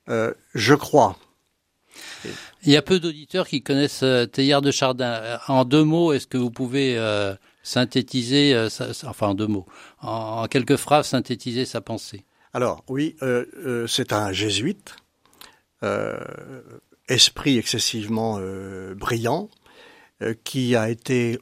Euh, 0.09 0.33
je 0.53 0.73
crois. 0.73 1.17
Il 2.63 2.71
y 2.71 2.77
a 2.77 2.81
peu 2.81 2.99
d'auditeurs 2.99 3.47
qui 3.47 3.61
connaissent 3.61 4.03
euh, 4.03 4.25
Teilhard 4.25 4.61
de 4.61 4.71
Chardin. 4.71 5.39
En 5.47 5.65
deux 5.65 5.83
mots, 5.83 6.13
est-ce 6.13 6.27
que 6.27 6.37
vous 6.37 6.51
pouvez 6.51 6.97
euh, 6.97 7.35
synthétiser, 7.61 8.53
euh, 8.53 8.69
enfin 9.05 9.27
en 9.27 9.33
deux 9.33 9.47
mots, 9.47 9.65
en, 10.01 10.43
en, 10.43 10.47
quelques 10.47 10.77
phrases, 10.77 11.07
synthétiser 11.07 11.65
sa 11.65 11.81
pensée? 11.81 12.23
Alors 12.53 12.83
oui, 12.87 13.15
c'est 13.87 14.13
un 14.13 14.31
jésuite 14.31 14.95
esprit 17.09 17.57
excessivement 17.57 18.37
euh, 18.39 18.95
brillant, 18.95 19.49
euh, 20.21 20.33
qui 20.43 20.75
a 20.75 20.89
été 20.89 21.39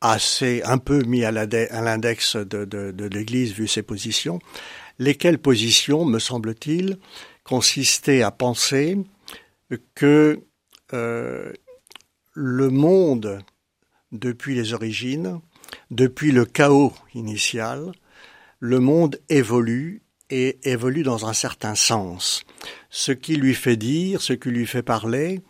assez 0.00 0.62
un 0.64 0.78
peu 0.78 1.02
mis 1.04 1.24
à 1.24 1.32
l'index 1.32 2.36
de, 2.36 3.06
l'Église 3.06 3.52
vu 3.52 3.66
ses 3.66 3.82
positions, 3.82 4.38
lesquelles 4.98 5.38
positions, 5.38 6.04
me 6.04 6.18
semble-t-il, 6.18 6.98
consistaient 7.44 8.22
à 8.22 8.30
penser 8.30 8.98
que 9.94 10.40
euh, 10.92 11.52
le 12.32 12.70
monde, 12.70 13.40
depuis 14.12 14.54
les 14.54 14.74
origines, 14.74 15.40
depuis 15.90 16.30
le 16.30 16.44
chaos 16.44 16.92
initial, 17.14 17.92
le 18.60 18.80
monde 18.80 19.18
évolue 19.28 20.02
et 20.30 20.58
évolue 20.68 21.02
dans 21.02 21.26
un 21.26 21.32
certain 21.32 21.74
sens, 21.74 22.44
ce 22.90 23.12
qui 23.12 23.36
lui 23.36 23.54
fait 23.54 23.76
dire, 23.76 24.22
ce 24.22 24.32
qui 24.32 24.50
lui 24.50 24.66
fait 24.66 24.82
parler 24.82 25.42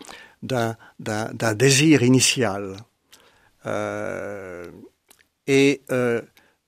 d'un 0.43 1.55
désir 1.55 2.03
initial. 2.03 2.77
Euh, 3.67 4.71
et 5.47 5.83
euh, 5.91 6.23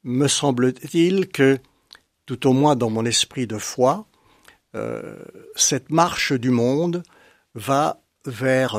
me 0.05 0.29
semble-t-il 0.29 1.29
que, 1.29 1.59
tout 2.27 2.47
au 2.47 2.53
moins 2.53 2.77
dans 2.77 2.91
mon 2.91 3.05
esprit 3.05 3.47
de 3.47 3.59
foi, 3.59 4.07
euh, 4.75 5.17
cette 5.55 5.91
marche 5.91 6.33
du 6.33 6.51
monde 6.51 7.03
va 7.55 8.01
vers 8.27 8.77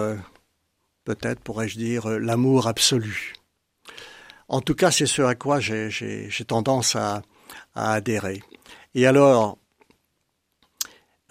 peut-être 1.03 1.39
pourrais-je 1.39 1.77
dire 1.77 2.07
l'amour 2.07 2.67
absolu. 2.67 3.33
En 4.47 4.61
tout 4.61 4.75
cas, 4.75 4.91
c'est 4.91 5.05
ce 5.05 5.21
à 5.21 5.35
quoi 5.35 5.59
j'ai 5.59 6.29
tendance 6.47 6.95
à, 6.95 7.23
à, 7.73 7.93
adhérer. 7.93 8.41
Et 8.95 9.07
alors, 9.07 9.57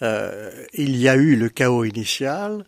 euh, 0.03 0.51
il 0.75 0.97
y 0.97 1.09
a 1.09 1.17
eu 1.17 1.37
le 1.37 1.49
chaos 1.49 1.85
initial, 1.85 2.65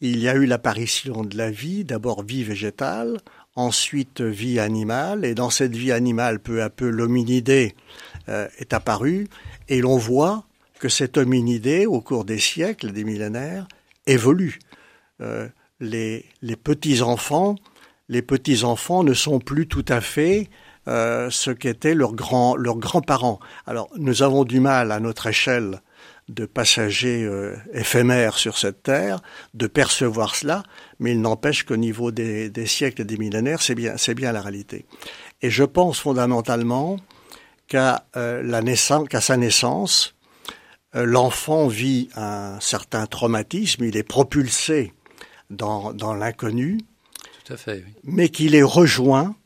il 0.00 0.18
y 0.18 0.28
a 0.28 0.34
eu 0.34 0.46
l'apparition 0.46 1.22
de 1.22 1.36
la 1.36 1.50
vie, 1.50 1.84
d'abord 1.84 2.22
vie 2.22 2.44
végétale, 2.44 3.18
ensuite 3.54 4.20
vie 4.20 4.60
animale, 4.60 5.24
et 5.24 5.34
dans 5.34 5.50
cette 5.50 5.74
vie 5.74 5.92
animale, 5.92 6.40
peu 6.40 6.62
à 6.62 6.70
peu, 6.70 6.90
l'hominidé 6.90 7.74
euh, 8.28 8.48
est 8.58 8.72
apparu, 8.72 9.28
et 9.68 9.80
l'on 9.80 9.96
voit 9.96 10.44
que 10.78 10.88
cet 10.88 11.16
hominidé, 11.16 11.86
au 11.86 12.00
cours 12.00 12.24
des 12.24 12.38
siècles, 12.38 12.92
des 12.92 13.04
millénaires, 13.04 13.66
évolue. 14.06 14.58
Euh, 15.22 15.48
les, 15.80 16.26
les 16.42 16.56
petits-enfants, 16.56 17.56
les 18.08 18.22
petits-enfants 18.22 19.02
ne 19.02 19.14
sont 19.14 19.40
plus 19.40 19.66
tout 19.66 19.84
à 19.88 20.00
fait 20.00 20.48
euh, 20.88 21.30
ce 21.30 21.50
qu'étaient 21.50 21.94
leurs 21.94 22.14
grands 22.14 22.54
leurs 22.54 22.78
grands-parents. 22.78 23.40
Alors 23.66 23.88
nous 23.96 24.22
avons 24.22 24.44
du 24.44 24.60
mal 24.60 24.92
à 24.92 25.00
notre 25.00 25.26
échelle 25.26 25.80
de 26.28 26.44
passagers 26.44 27.22
euh, 27.24 27.56
éphémères 27.72 28.36
sur 28.38 28.58
cette 28.58 28.82
terre, 28.82 29.20
de 29.54 29.66
percevoir 29.66 30.34
cela, 30.34 30.64
mais 30.98 31.12
il 31.12 31.20
n'empêche 31.20 31.62
qu'au 31.62 31.76
niveau 31.76 32.10
des, 32.10 32.50
des, 32.50 32.66
siècles 32.66 33.02
et 33.02 33.04
des 33.04 33.16
millénaires, 33.16 33.62
c'est 33.62 33.76
bien, 33.76 33.96
c'est 33.96 34.14
bien 34.14 34.32
la 34.32 34.42
réalité. 34.42 34.86
Et 35.42 35.50
je 35.50 35.62
pense 35.62 36.00
fondamentalement 36.00 36.98
qu'à 37.68 38.06
euh, 38.16 38.42
la 38.42 38.60
naissance, 38.62 39.08
qu'à 39.08 39.20
sa 39.20 39.36
naissance, 39.36 40.14
euh, 40.96 41.04
l'enfant 41.04 41.68
vit 41.68 42.08
un 42.16 42.58
certain 42.60 43.06
traumatisme, 43.06 43.84
il 43.84 43.96
est 43.96 44.02
propulsé 44.02 44.92
dans, 45.50 45.92
dans 45.92 46.14
l'inconnu, 46.14 46.80
Tout 47.44 47.52
à 47.52 47.56
fait, 47.56 47.84
oui. 47.86 47.92
mais 48.02 48.28
qu'il 48.30 48.56
est 48.56 48.62
rejoint, 48.62 49.36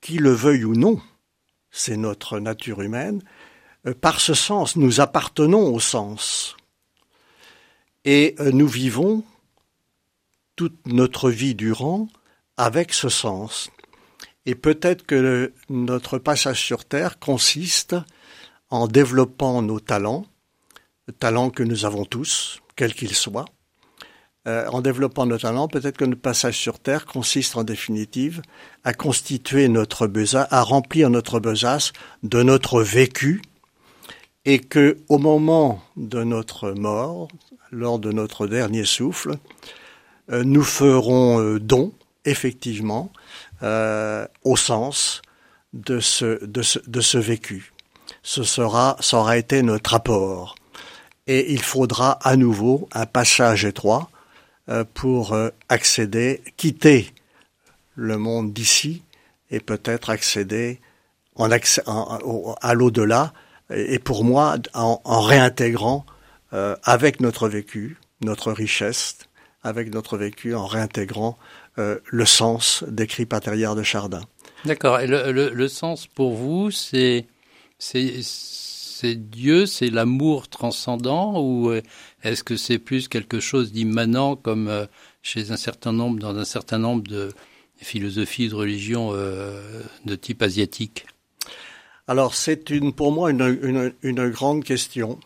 qu'il 0.00 0.22
le 0.22 0.32
veuille 0.32 0.64
ou 0.64 0.74
non, 0.74 1.00
c'est 1.70 1.96
notre 1.96 2.40
nature 2.40 2.82
humaine, 2.82 3.22
par 3.92 4.20
ce 4.20 4.32
sens, 4.32 4.76
nous 4.76 5.00
appartenons 5.00 5.74
au 5.74 5.80
sens. 5.80 6.56
Et 8.04 8.34
euh, 8.40 8.50
nous 8.50 8.68
vivons 8.68 9.22
toute 10.56 10.86
notre 10.86 11.30
vie 11.30 11.54
durant 11.54 12.08
avec 12.56 12.94
ce 12.94 13.08
sens. 13.08 13.70
Et 14.46 14.54
peut-être 14.54 15.04
que 15.04 15.52
notre 15.68 16.18
passage 16.18 16.62
sur 16.62 16.84
Terre 16.84 17.18
consiste 17.18 17.96
en 18.70 18.86
développant 18.86 19.62
nos 19.62 19.80
talents, 19.80 20.26
talents 21.18 21.50
que 21.50 21.62
nous 21.62 21.84
avons 21.84 22.04
tous, 22.04 22.60
quels 22.76 22.94
qu'ils 22.94 23.14
soient. 23.14 23.46
Euh, 24.46 24.66
en 24.68 24.82
développant 24.82 25.24
nos 25.24 25.38
talents, 25.38 25.68
peut-être 25.68 25.96
que 25.96 26.04
notre 26.04 26.20
passage 26.20 26.58
sur 26.58 26.78
Terre 26.78 27.06
consiste 27.06 27.56
en 27.56 27.64
définitive 27.64 28.42
à 28.84 28.92
constituer 28.92 29.68
notre 29.68 30.06
besace, 30.06 30.46
à 30.50 30.60
remplir 30.62 31.08
notre 31.08 31.40
besace 31.40 31.92
de 32.22 32.42
notre 32.42 32.82
vécu, 32.82 33.40
et 34.44 34.58
que 34.58 34.98
au 35.08 35.18
moment 35.18 35.82
de 35.96 36.22
notre 36.22 36.72
mort, 36.72 37.28
lors 37.70 37.98
de 37.98 38.12
notre 38.12 38.46
dernier 38.46 38.84
souffle, 38.84 39.36
euh, 40.30 40.44
nous 40.44 40.62
ferons 40.62 41.40
euh, 41.40 41.60
don, 41.60 41.92
effectivement, 42.24 43.10
euh, 43.62 44.26
au 44.42 44.56
sens 44.56 45.22
de 45.72 46.00
ce, 46.00 46.44
de 46.44 46.62
ce, 46.62 46.78
de 46.86 47.00
ce 47.00 47.18
vécu. 47.18 47.72
Ce 48.22 48.42
sera, 48.42 48.96
ça 49.00 49.18
aura 49.18 49.36
été 49.36 49.62
notre 49.62 49.94
apport. 49.94 50.54
Et 51.26 51.52
il 51.52 51.62
faudra 51.62 52.12
à 52.22 52.36
nouveau 52.36 52.88
un 52.92 53.06
passage 53.06 53.64
étroit 53.64 54.10
pour 54.92 55.36
accéder, 55.70 56.42
quitter 56.56 57.12
le 57.94 58.18
monde 58.18 58.52
d'ici 58.52 59.02
et 59.50 59.60
peut-être 59.60 60.10
accéder 60.10 60.80
à 61.38 62.74
l'au-delà 62.74 63.32
et 63.70 63.98
pour 63.98 64.24
moi, 64.24 64.56
en, 64.74 65.20
réintégrant 65.20 66.04
euh, 66.52 66.76
avec 66.84 67.20
notre 67.20 67.48
vécu, 67.48 67.98
notre 68.20 68.52
richesse, 68.52 69.18
avec 69.62 69.92
notre 69.92 70.18
vécu, 70.18 70.54
en 70.54 70.66
réintégrant 70.66 71.38
euh, 71.78 71.98
le 72.06 72.26
sens 72.26 72.84
décrit 72.88 73.26
par 73.26 73.40
Terrière 73.40 73.74
de 73.74 73.82
Chardin. 73.82 74.22
D'accord. 74.64 75.00
Et 75.00 75.06
le, 75.06 75.68
sens 75.68 76.06
pour 76.06 76.34
vous, 76.34 76.70
c'est 76.70 77.26
Dieu, 79.02 79.66
c'est 79.66 79.90
l'amour 79.90 80.48
transcendant, 80.48 81.42
ou 81.42 81.72
est-ce 82.24 82.42
que 82.42 82.56
c'est 82.56 82.78
plus 82.78 83.08
quelque 83.08 83.38
chose 83.38 83.70
d'immanent 83.70 84.34
comme 84.34 84.68
euh, 84.68 84.86
chez 85.22 85.50
un 85.50 85.58
certain 85.58 85.92
nombre, 85.92 86.18
dans 86.18 86.36
un 86.36 86.44
certain 86.46 86.78
nombre 86.78 87.02
de 87.06 87.30
philosophies, 87.76 88.48
de 88.48 88.54
religions 88.54 89.10
euh, 89.12 89.82
de 90.06 90.14
type 90.14 90.42
asiatique? 90.42 91.06
Alors 92.06 92.34
c'est 92.34 92.70
une, 92.70 92.92
pour 92.92 93.12
moi 93.12 93.30
une, 93.30 93.58
une, 93.62 93.92
une, 94.02 94.28
grande 94.28 94.64
question. 94.64 95.18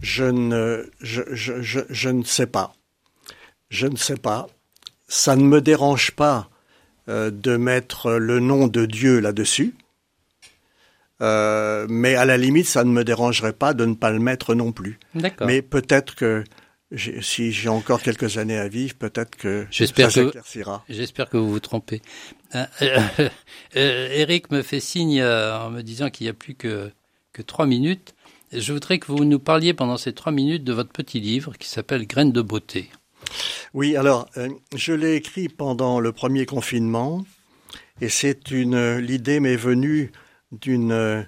Je 0.00 0.24
ne, 0.24 0.90
je, 1.00 1.22
je, 1.30 1.62
je, 1.62 1.80
je, 1.88 2.08
ne 2.08 2.22
sais 2.24 2.46
pas. 2.46 2.74
Je 3.70 3.86
ne 3.86 3.96
sais 3.96 4.16
pas. 4.16 4.48
Ça 5.08 5.36
ne 5.36 5.44
me 5.44 5.60
dérange 5.60 6.10
pas 6.12 6.48
euh, 7.08 7.30
de 7.30 7.56
mettre 7.56 8.12
le 8.12 8.40
nom 8.40 8.66
de 8.66 8.84
Dieu 8.84 9.20
là-dessus. 9.20 9.74
Euh, 11.22 11.86
mais 11.88 12.16
à 12.16 12.24
la 12.24 12.36
limite, 12.36 12.66
ça 12.66 12.84
ne 12.84 12.90
me 12.90 13.04
dérangerait 13.04 13.52
pas 13.52 13.74
de 13.74 13.84
ne 13.84 13.94
pas 13.94 14.10
le 14.10 14.18
mettre 14.18 14.54
non 14.54 14.72
plus. 14.72 14.98
Mais 15.40 15.62
peut-être 15.62 16.16
que 16.16 16.44
si 16.96 17.52
j'ai 17.52 17.68
encore 17.68 18.02
quelques 18.02 18.38
années 18.38 18.58
à 18.58 18.68
vivre, 18.68 18.94
peut-être 18.94 19.36
que 19.36 19.66
j'espère 19.70 20.10
ça 20.10 20.24
s'éclaircira. 20.24 20.84
J'espère 20.88 21.28
que 21.28 21.36
vous 21.36 21.50
vous 21.50 21.60
trompez. 21.60 22.02
Euh, 22.54 22.64
euh, 22.82 22.98
euh, 23.76 24.08
Eric 24.12 24.50
me 24.50 24.62
fait 24.62 24.80
signe 24.80 25.20
euh, 25.20 25.58
en 25.58 25.70
me 25.70 25.82
disant 25.82 26.10
qu'il 26.10 26.26
n'y 26.26 26.30
a 26.30 26.34
plus 26.34 26.54
que 26.54 26.90
que 27.32 27.42
trois 27.42 27.66
minutes. 27.66 28.14
Je 28.52 28.72
voudrais 28.74 28.98
que 28.98 29.06
vous 29.06 29.24
nous 29.24 29.38
parliez 29.38 29.72
pendant 29.72 29.96
ces 29.96 30.12
trois 30.12 30.32
minutes 30.32 30.64
de 30.64 30.74
votre 30.74 30.90
petit 30.90 31.20
livre 31.20 31.54
qui 31.58 31.68
s'appelle 31.68 32.06
Graines 32.06 32.32
de 32.32 32.42
beauté. 32.42 32.90
Oui, 33.72 33.96
alors 33.96 34.28
euh, 34.36 34.50
je 34.74 34.92
l'ai 34.92 35.14
écrit 35.14 35.48
pendant 35.48 35.98
le 36.00 36.12
premier 36.12 36.44
confinement 36.44 37.24
et 38.02 38.10
c'est 38.10 38.50
une 38.50 38.98
l'idée 38.98 39.40
m'est 39.40 39.56
venue 39.56 40.12
d'une 40.50 41.26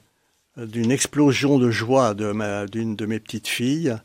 d'une 0.58 0.90
explosion 0.90 1.58
de 1.58 1.70
joie 1.70 2.12
de 2.14 2.32
ma 2.32 2.66
d'une 2.66 2.96
de 2.96 3.06
mes 3.06 3.18
petites 3.18 3.48
filles 3.48 3.90
euh, 3.90 3.98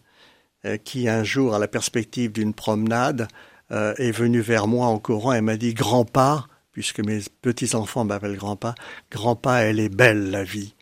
qui 0.83 1.07
un 1.07 1.23
jour, 1.23 1.55
à 1.55 1.59
la 1.59 1.67
perspective 1.67 2.31
d'une 2.31 2.53
promenade, 2.53 3.27
euh, 3.71 3.93
est 3.97 4.11
venu 4.11 4.41
vers 4.41 4.67
moi 4.67 4.87
en 4.87 4.97
courant 4.97 5.33
et 5.33 5.41
m'a 5.41 5.57
dit 5.57 5.73
Grand 5.73 6.05
pas, 6.05 6.47
puisque 6.71 6.99
mes 7.01 7.19
petits-enfants 7.41 8.03
m'appellent 8.03 8.35
Grand 8.35 8.55
pas, 8.55 8.73
Grand 9.11 9.35
pas, 9.35 9.61
elle 9.61 9.79
est 9.79 9.89
belle 9.89 10.31
la 10.31 10.43
vie. 10.43 10.73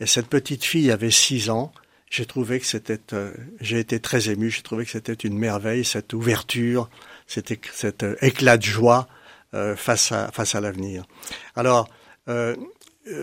Et 0.00 0.06
cette 0.06 0.26
petite 0.26 0.64
fille 0.64 0.90
avait 0.90 1.12
six 1.12 1.50
ans. 1.50 1.72
J'ai 2.10 2.26
trouvé 2.26 2.58
que 2.58 2.66
c'était, 2.66 3.00
euh, 3.12 3.32
j'ai 3.60 3.78
été 3.78 4.00
très 4.00 4.28
ému. 4.28 4.50
J'ai 4.50 4.62
trouvé 4.62 4.84
que 4.84 4.90
c'était 4.90 5.12
une 5.12 5.38
merveille, 5.38 5.84
cette 5.84 6.12
ouverture, 6.12 6.90
cet, 7.28 7.52
cet 7.72 8.02
euh, 8.02 8.16
éclat 8.22 8.56
de 8.56 8.64
joie 8.64 9.06
euh, 9.54 9.76
face 9.76 10.10
à 10.10 10.32
face 10.32 10.56
à 10.56 10.60
l'avenir. 10.60 11.04
Alors, 11.54 11.88
euh, 12.28 12.56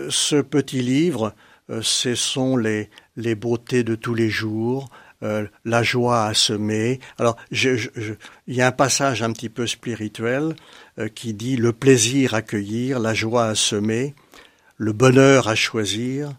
ce 0.08 0.40
petit 0.40 0.80
livre, 0.80 1.34
ce 1.82 2.14
sont 2.14 2.56
les 2.56 2.88
les 3.16 3.34
beautés 3.34 3.84
de 3.84 3.94
tous 3.94 4.14
les 4.14 4.30
jours, 4.30 4.88
euh, 5.22 5.46
la 5.64 5.82
joie 5.82 6.24
à 6.24 6.34
semer. 6.34 7.00
Alors, 7.18 7.36
je, 7.50 7.76
je, 7.76 7.88
je, 7.94 8.14
il 8.46 8.54
y 8.54 8.62
a 8.62 8.68
un 8.68 8.72
passage 8.72 9.22
un 9.22 9.32
petit 9.32 9.48
peu 9.48 9.66
spirituel 9.66 10.54
euh, 10.98 11.08
qui 11.08 11.34
dit 11.34 11.56
le 11.56 11.72
plaisir 11.72 12.34
à 12.34 12.42
cueillir, 12.42 12.98
la 12.98 13.14
joie 13.14 13.46
à 13.46 13.54
semer, 13.54 14.14
le 14.76 14.92
bonheur 14.92 15.48
à 15.48 15.54
choisir, 15.54 16.32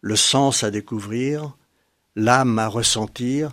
le 0.00 0.16
sens 0.16 0.64
à 0.64 0.70
découvrir, 0.70 1.56
l'âme 2.16 2.58
à 2.58 2.68
ressentir 2.68 3.52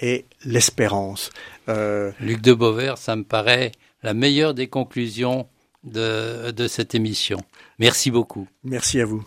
et 0.00 0.26
l'espérance. 0.44 1.30
Euh... 1.68 2.12
Luc 2.20 2.40
de 2.40 2.52
Beauvert, 2.52 2.98
ça 2.98 3.16
me 3.16 3.24
paraît 3.24 3.72
la 4.02 4.14
meilleure 4.14 4.54
des 4.54 4.66
conclusions 4.68 5.48
de, 5.84 6.50
de 6.50 6.68
cette 6.68 6.94
émission. 6.94 7.38
Merci 7.78 8.10
beaucoup. 8.10 8.48
Merci 8.64 9.00
à 9.00 9.04
vous. 9.04 9.24